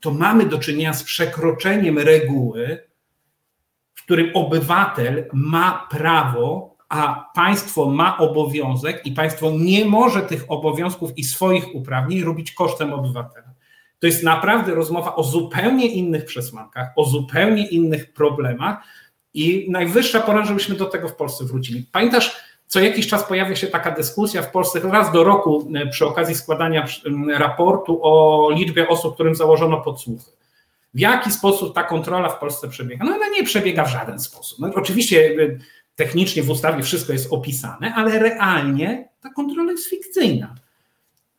To 0.00 0.10
mamy 0.10 0.46
do 0.46 0.58
czynienia 0.58 0.92
z 0.92 1.02
przekroczeniem 1.02 1.98
reguły, 1.98 2.88
w 3.94 4.04
którym 4.04 4.30
obywatel 4.34 5.28
ma 5.32 5.88
prawo, 5.90 6.76
a 6.88 7.30
państwo 7.34 7.90
ma 7.90 8.18
obowiązek 8.18 9.06
i 9.06 9.12
państwo 9.12 9.50
nie 9.50 9.84
może 9.84 10.22
tych 10.22 10.44
obowiązków 10.48 11.18
i 11.18 11.24
swoich 11.24 11.74
uprawnień 11.74 12.22
robić 12.22 12.52
kosztem 12.52 12.92
obywatela. 12.92 13.48
To 14.00 14.06
jest 14.06 14.22
naprawdę 14.22 14.74
rozmowa 14.74 15.14
o 15.14 15.24
zupełnie 15.24 15.86
innych 15.86 16.24
przesłankach, 16.24 16.88
o 16.96 17.04
zupełnie 17.04 17.66
innych 17.66 18.12
problemach, 18.12 18.84
i 19.34 19.66
najwyższa 19.70 20.20
pora, 20.20 20.44
żebyśmy 20.44 20.74
do 20.74 20.86
tego 20.86 21.08
w 21.08 21.16
Polsce 21.16 21.44
wrócili. 21.44 21.86
Pamiętasz, 21.92 22.36
co 22.66 22.80
jakiś 22.80 23.08
czas 23.08 23.24
pojawia 23.24 23.56
się 23.56 23.66
taka 23.66 23.90
dyskusja 23.90 24.42
w 24.42 24.50
Polsce, 24.50 24.80
raz 24.80 25.12
do 25.12 25.24
roku 25.24 25.68
e, 25.74 25.86
przy 25.86 26.06
okazji 26.06 26.34
składania 26.34 26.86
raportu 27.38 28.00
o 28.02 28.50
liczbie 28.50 28.88
osób, 28.88 29.14
którym 29.14 29.34
założono 29.34 29.80
podsłuchy. 29.80 30.30
W 30.94 31.00
jaki 31.00 31.30
sposób 31.30 31.74
ta 31.74 31.82
kontrola 31.82 32.28
w 32.28 32.38
Polsce 32.38 32.68
przebiega? 32.68 33.04
No 33.04 33.14
ona 33.14 33.28
nie 33.28 33.44
przebiega 33.44 33.84
w 33.84 33.90
żaden 33.90 34.18
sposób. 34.18 34.58
No, 34.58 34.70
oczywiście 34.74 35.26
e, 35.26 35.58
technicznie 35.94 36.42
w 36.42 36.50
ustawie 36.50 36.82
wszystko 36.82 37.12
jest 37.12 37.32
opisane, 37.32 37.94
ale 37.94 38.18
realnie 38.18 39.08
ta 39.20 39.30
kontrola 39.30 39.72
jest 39.72 39.90
fikcyjna. 39.90 40.54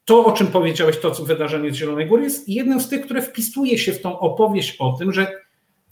To, 0.05 0.25
o 0.25 0.31
czym 0.31 0.47
powiedziałeś, 0.47 0.99
to 0.99 1.11
co 1.11 1.25
wydarzenie 1.25 1.71
z 1.71 1.75
Zielonej 1.75 2.07
Góry, 2.07 2.23
jest 2.23 2.49
jednym 2.49 2.81
z 2.81 2.89
tych, 2.89 3.05
które 3.05 3.21
wpisuje 3.21 3.77
się 3.77 3.93
w 3.93 4.01
tą 4.01 4.19
opowieść 4.19 4.75
o 4.79 4.93
tym, 4.99 5.13
że 5.13 5.41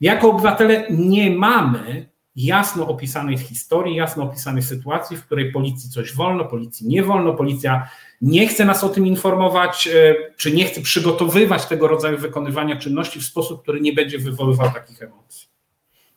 jako 0.02 0.30
obywatele 0.30 0.88
nie 0.90 1.32
mamy 1.32 2.10
jasno 2.36 2.88
opisanej 2.88 3.38
historii, 3.38 3.96
jasno 3.96 4.24
opisanej 4.24 4.64
sytuacji, 4.64 5.18
w 5.18 5.26
której 5.26 5.52
policji 5.52 5.90
coś 5.90 6.16
wolno, 6.16 6.46
policji 6.46 6.88
nie 6.88 7.04
wolno, 7.04 7.34
policja 7.34 7.90
nie 8.22 8.48
chce 8.48 8.66
nas 8.66 8.84
o 8.84 8.90
tym 8.90 9.08
informować, 9.08 9.88
e, 9.88 10.16
czy 10.38 10.52
nie 10.52 10.66
chce 10.66 10.82
przygotowywać 10.82 11.66
tego 11.66 11.88
rodzaju 11.88 12.18
wykonywania 12.18 12.76
czynności 12.76 13.20
w 13.20 13.26
sposób, 13.26 13.62
który 13.62 13.82
nie 13.82 13.94
będzie 13.94 14.20
wywoływał 14.20 14.72
takich 14.72 15.02
emocji. 15.02 15.48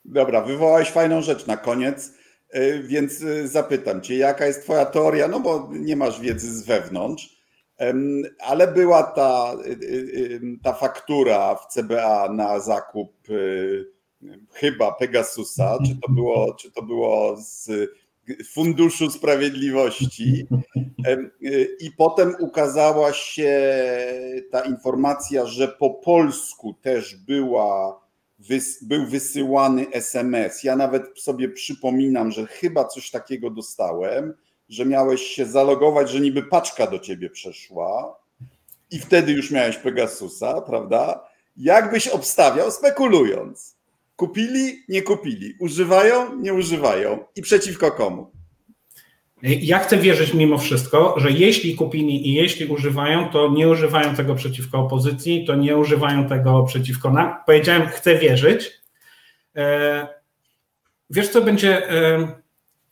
Dobra, 0.05 0.41
wywołałeś 0.41 0.91
fajną 0.91 1.23
rzecz 1.23 1.47
na 1.47 1.57
koniec, 1.57 2.13
e, 2.51 2.83
więc 2.83 3.23
e, 3.23 3.49
zapytam 3.49 4.01
Cię, 4.01 4.17
jaka 4.17 4.47
jest 4.47 4.63
Twoja 4.63 4.87
teoria, 4.87 5.29
no 5.29 5.41
bo 5.41 5.69
nie 5.73 5.97
masz 5.97 6.21
wiedzy 6.21 6.59
z 6.59 6.67
wewnątrz, 6.67 7.42
ale 8.39 8.73
była 8.73 9.03
ta, 9.03 9.55
y, 9.67 9.71
y, 9.71 10.41
ta 10.63 10.73
faktura 10.73 11.55
w 11.55 11.67
CBA 11.67 12.33
na 12.33 12.61
zakup 12.61 13.31
y, 13.31 13.87
chyba 14.53 14.93
Pegasusa, 14.93 15.79
czy 15.87 15.97
to 16.01 16.13
było, 16.13 16.55
czy 16.55 16.71
to 16.71 16.83
było 16.83 17.37
z 17.37 17.71
Funduszu 18.53 19.11
Sprawiedliwości. 19.11 20.47
I 21.81 21.91
potem 21.91 22.35
ukazała 22.41 23.13
się 23.13 23.71
ta 24.51 24.61
informacja, 24.61 25.47
że 25.47 25.69
po 25.69 25.91
polsku 25.91 26.75
też 26.75 27.17
była, 27.17 28.01
był 28.83 29.07
wysyłany 29.07 29.91
SMS. 29.91 30.65
Ja 30.65 30.77
nawet 30.77 31.21
sobie 31.21 31.49
przypominam, 31.49 32.31
że 32.31 32.47
chyba 32.47 32.85
coś 32.85 33.11
takiego 33.11 33.51
dostałem 33.51 34.35
że 34.69 34.87
miałeś 34.87 35.23
się 35.23 35.47
zalogować, 35.47 36.11
że 36.11 36.21
niby 36.21 36.43
paczka 36.43 36.87
do 36.87 36.99
ciebie 36.99 37.31
przeszła 37.31 38.17
i 38.91 38.99
wtedy 38.99 39.33
już 39.33 39.51
miałeś 39.51 39.77
Pegasusa, 39.77 40.61
prawda? 40.61 41.29
Jakbyś 41.57 42.09
obstawiał, 42.09 42.71
spekulując. 42.71 43.77
Kupili, 44.17 44.85
nie 44.89 45.03
kupili, 45.03 45.55
używają, 45.61 46.37
nie 46.37 46.55
używają 46.55 47.25
i 47.37 47.43
przeciwko 47.43 47.91
komu? 47.91 48.31
Ja 49.43 49.79
chcę 49.79 49.97
wierzyć 49.97 50.35
mimo 50.35 50.59
wszystko, 50.59 51.15
że 51.17 51.31
jeśli 51.31 51.75
kupili 51.75 52.29
i 52.29 52.33
jeśli 52.33 52.67
używają, 52.67 53.29
to 53.29 53.49
nie 53.49 53.69
używają 53.69 54.15
tego 54.15 54.35
przeciwko 54.35 54.79
opozycji, 54.79 55.45
to 55.47 55.55
nie 55.55 55.77
używają 55.77 56.29
tego 56.29 56.63
przeciwko 56.63 57.11
nam. 57.11 57.35
Powiedziałem, 57.47 57.89
chcę 57.89 58.19
wierzyć. 58.19 58.71
E, 59.57 60.09
wiesz, 61.11 61.29
co 61.29 61.41
będzie 61.41 61.91
e, 61.91 62.42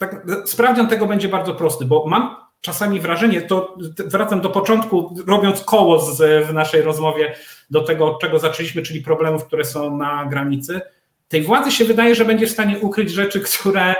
tak, 0.00 0.22
sprawdzian 0.44 0.88
tego 0.88 1.06
będzie 1.06 1.28
bardzo 1.28 1.54
prosty, 1.54 1.84
bo 1.84 2.06
mam 2.06 2.36
czasami 2.60 3.00
wrażenie, 3.00 3.42
to 3.42 3.76
wracam 4.06 4.40
do 4.40 4.50
początku, 4.50 5.16
robiąc 5.26 5.64
koło 5.64 6.00
z, 6.00 6.46
w 6.46 6.52
naszej 6.52 6.82
rozmowie 6.82 7.34
do 7.70 7.80
tego, 7.80 8.06
od 8.06 8.20
czego 8.20 8.38
zaczęliśmy, 8.38 8.82
czyli 8.82 9.02
problemów, 9.02 9.44
które 9.44 9.64
są 9.64 9.96
na 9.96 10.24
granicy. 10.24 10.80
Tej 11.28 11.42
władzy 11.42 11.70
się 11.70 11.84
wydaje, 11.84 12.14
że 12.14 12.24
będzie 12.24 12.46
w 12.46 12.50
stanie 12.50 12.78
ukryć 12.78 13.10
rzeczy, 13.10 13.40
które, 13.40 13.94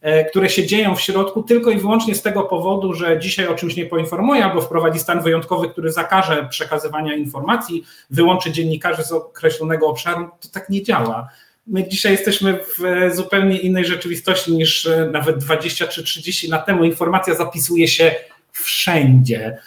e, 0.00 0.24
które 0.24 0.48
się 0.48 0.66
dzieją 0.66 0.96
w 0.96 1.00
środku, 1.00 1.42
tylko 1.42 1.70
i 1.70 1.78
wyłącznie 1.78 2.14
z 2.14 2.22
tego 2.22 2.42
powodu, 2.42 2.94
że 2.94 3.20
dzisiaj 3.20 3.46
o 3.48 3.54
czymś 3.54 3.76
nie 3.76 3.86
poinformuje 3.86 4.44
albo 4.44 4.60
wprowadzi 4.60 4.98
stan 4.98 5.22
wyjątkowy, 5.22 5.68
który 5.68 5.92
zakaże 5.92 6.46
przekazywania 6.50 7.14
informacji, 7.14 7.84
wyłączy 8.10 8.52
dziennikarzy 8.52 9.04
z 9.04 9.12
określonego 9.12 9.86
obszaru. 9.86 10.28
To 10.40 10.48
tak 10.48 10.68
nie 10.68 10.82
działa 10.82 11.28
my 11.66 11.88
dzisiaj 11.88 12.12
jesteśmy 12.12 12.58
w 12.78 13.14
zupełnie 13.14 13.58
innej 13.58 13.84
rzeczywistości 13.84 14.52
niż 14.52 14.86
e, 14.86 15.10
nawet 15.12 15.38
20 15.38 15.86
czy 15.86 16.02
30 16.02 16.48
lat 16.48 16.66
temu. 16.66 16.84
Informacja 16.84 17.34
zapisuje 17.34 17.88
się 17.88 18.14
wszędzie. 18.52 19.58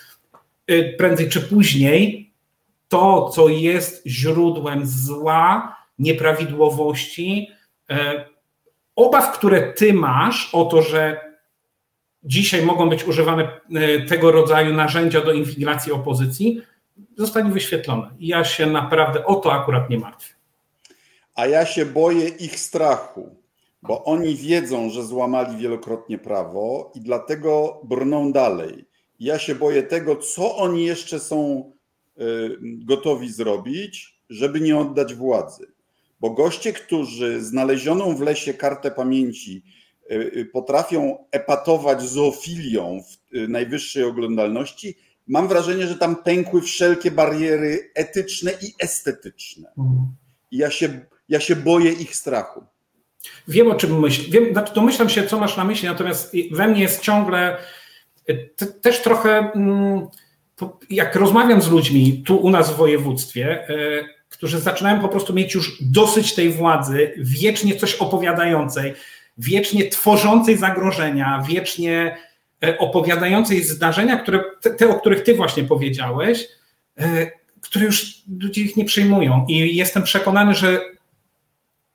E, 0.67 0.83
prędzej 0.83 1.29
czy 1.29 1.41
później 1.41 2.31
to, 2.87 3.29
co 3.29 3.49
jest 3.49 4.07
źródłem 4.07 4.87
zła, 4.87 5.75
nieprawidłowości, 5.99 7.49
e, 7.89 8.25
obaw, 8.95 9.37
które 9.37 9.73
ty 9.73 9.93
masz 9.93 10.49
o 10.53 10.65
to, 10.65 10.81
że 10.81 11.21
dzisiaj 12.23 12.61
mogą 12.61 12.89
być 12.89 13.03
używane 13.03 13.47
tego 14.07 14.31
rodzaju 14.31 14.73
narzędzia 14.73 15.21
do 15.21 15.33
inwigilacji 15.33 15.91
opozycji, 15.91 16.61
zostanie 17.17 17.51
wyświetlone. 17.51 18.09
Ja 18.19 18.43
się 18.43 18.65
naprawdę 18.65 19.25
o 19.25 19.35
to 19.35 19.53
akurat 19.53 19.89
nie 19.89 19.99
martwię 19.99 20.38
a 21.39 21.47
ja 21.47 21.65
się 21.65 21.85
boję 21.85 22.27
ich 22.27 22.59
strachu, 22.59 23.35
bo 23.81 24.03
oni 24.03 24.35
wiedzą, 24.35 24.89
że 24.89 25.03
złamali 25.03 25.57
wielokrotnie 25.57 26.17
prawo 26.17 26.91
i 26.95 27.01
dlatego 27.01 27.81
brną 27.83 28.31
dalej. 28.31 28.85
Ja 29.19 29.39
się 29.39 29.55
boję 29.55 29.83
tego, 29.83 30.15
co 30.15 30.55
oni 30.55 30.85
jeszcze 30.85 31.19
są 31.19 31.71
y, 32.17 32.57
gotowi 32.61 33.31
zrobić, 33.31 34.19
żeby 34.29 34.61
nie 34.61 34.77
oddać 34.77 35.13
władzy. 35.13 35.67
Bo 36.19 36.29
goście, 36.29 36.73
którzy 36.73 37.41
znalezioną 37.41 38.15
w 38.15 38.21
lesie 38.21 38.53
kartę 38.53 38.91
pamięci 38.91 39.63
y, 40.11 40.15
y, 40.15 40.45
potrafią 40.45 41.25
epatować 41.31 42.01
zoofilią 42.01 43.01
w 43.03 43.49
najwyższej 43.49 44.03
oglądalności, 44.03 44.97
mam 45.27 45.47
wrażenie, 45.47 45.87
że 45.87 45.95
tam 45.95 46.15
pękły 46.15 46.61
wszelkie 46.61 47.11
bariery 47.11 47.91
etyczne 47.95 48.51
i 48.51 48.73
estetyczne. 48.79 49.69
Mhm. 49.77 50.07
I 50.51 50.57
ja 50.57 50.69
się 50.69 51.05
ja 51.29 51.39
się 51.39 51.55
boję 51.55 51.91
ich 51.91 52.15
strachu. 52.15 52.63
Wiem 53.47 53.71
o 53.71 53.75
czym 53.75 53.99
myślisz. 53.99 54.29
Wiem, 54.29 54.51
znaczy 54.51 54.73
domyślam 54.73 55.09
się, 55.09 55.27
co 55.27 55.39
masz 55.39 55.57
na 55.57 55.63
myśli, 55.63 55.87
natomiast 55.87 56.31
we 56.51 56.67
mnie 56.67 56.81
jest 56.81 57.01
ciągle 57.01 57.57
też 58.81 59.01
trochę, 59.01 59.51
mm, 59.55 60.07
jak 60.89 61.15
rozmawiam 61.15 61.61
z 61.61 61.69
ludźmi 61.69 62.23
tu 62.25 62.37
u 62.37 62.49
nas 62.49 62.73
w 62.73 62.77
województwie, 62.77 63.67
e, 63.69 63.75
którzy 64.29 64.59
zaczynają 64.59 65.01
po 65.01 65.09
prostu 65.09 65.33
mieć 65.33 65.53
już 65.53 65.77
dosyć 65.81 66.35
tej 66.35 66.49
władzy, 66.49 67.13
wiecznie 67.17 67.75
coś 67.75 67.95
opowiadającej, 67.95 68.93
wiecznie 69.37 69.89
tworzącej 69.89 70.57
zagrożenia, 70.57 71.43
wiecznie 71.47 72.17
e, 72.63 72.77
opowiadającej 72.77 73.63
zdarzenia, 73.63 74.17
które, 74.17 74.43
te, 74.77 74.89
o 74.89 74.99
których 74.99 75.23
ty 75.23 75.35
właśnie 75.35 75.63
powiedziałeś, 75.63 76.47
e, 76.97 77.31
które 77.61 77.85
już 77.85 78.15
ludzie 78.39 78.61
ich 78.61 78.77
nie 78.77 78.85
przyjmują. 78.85 79.45
I 79.47 79.75
jestem 79.75 80.03
przekonany, 80.03 80.55
że 80.55 80.81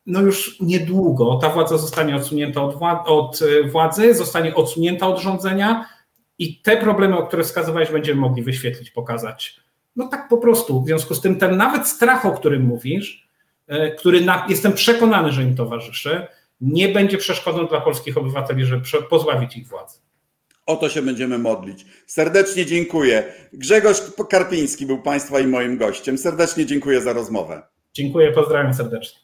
no 0.06 0.20
już 0.20 0.60
niedługo 0.60 1.38
ta 1.42 1.48
władza 1.48 1.78
zostanie 1.78 2.16
odsunięta 2.16 2.62
od, 2.62 2.76
od 3.06 3.40
e, 3.42 3.68
władzy, 3.68 4.14
zostanie 4.14 4.54
odsunięta 4.54 5.08
od 5.08 5.20
rządzenia 5.20 5.88
i 6.38 6.62
te 6.62 6.76
problemy, 6.76 7.18
o 7.18 7.26
które 7.26 7.44
wskazywałeś, 7.44 7.90
będziemy 7.90 8.20
mogli 8.20 8.42
wyświetlić, 8.42 8.90
pokazać. 8.90 9.60
No 9.96 10.08
tak 10.08 10.28
po 10.28 10.38
prostu. 10.38 10.82
W 10.82 10.86
związku 10.86 11.14
z 11.14 11.20
tym 11.20 11.36
ten 11.36 11.56
nawet 11.56 11.88
strach, 11.88 12.26
o 12.26 12.32
którym 12.32 12.62
mówisz, 12.62 13.28
e, 13.66 13.90
który 13.90 14.20
na, 14.20 14.46
jestem 14.48 14.72
przekonany, 14.72 15.32
że 15.32 15.42
im 15.42 15.56
towarzyszy, 15.56 16.26
nie 16.60 16.88
będzie 16.88 17.18
przeszkodą 17.18 17.66
dla 17.66 17.80
polskich 17.80 18.18
obywateli, 18.18 18.64
żeby 18.64 18.84
pozbawić 19.10 19.56
ich 19.56 19.68
władzy. 19.68 19.98
O 20.66 20.76
to 20.76 20.88
się 20.88 21.02
będziemy 21.02 21.38
modlić. 21.38 21.86
Serdecznie 22.06 22.66
dziękuję. 22.66 23.32
Grzegorz 23.52 24.02
Karpiński 24.30 24.86
był 24.86 25.02
Państwa 25.02 25.40
i 25.40 25.46
moim 25.46 25.78
gościem. 25.78 26.18
Serdecznie 26.18 26.66
dziękuję 26.66 27.00
za 27.00 27.12
rozmowę. 27.12 27.62
Dziękuję, 27.94 28.32
pozdrawiam 28.32 28.74
serdecznie. 28.74 29.23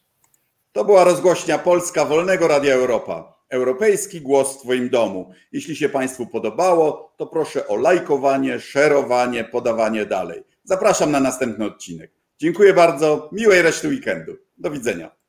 To 0.73 0.85
była 0.85 1.03
rozgłośnia 1.03 1.57
Polska 1.57 2.05
Wolnego 2.05 2.47
Radia 2.47 2.73
Europa. 2.73 3.41
Europejski 3.49 4.21
głos 4.21 4.57
w 4.57 4.61
Twoim 4.61 4.89
domu. 4.89 5.31
Jeśli 5.51 5.75
się 5.75 5.89
Państwu 5.89 6.27
podobało, 6.27 7.13
to 7.17 7.27
proszę 7.27 7.67
o 7.67 7.75
lajkowanie, 7.75 8.59
szerowanie, 8.59 9.43
podawanie 9.43 10.05
dalej. 10.05 10.43
Zapraszam 10.63 11.11
na 11.11 11.19
następny 11.19 11.65
odcinek. 11.65 12.11
Dziękuję 12.39 12.73
bardzo. 12.73 13.29
Miłej 13.31 13.61
reszty 13.61 13.87
weekendu. 13.87 14.37
Do 14.57 14.71
widzenia. 14.71 15.20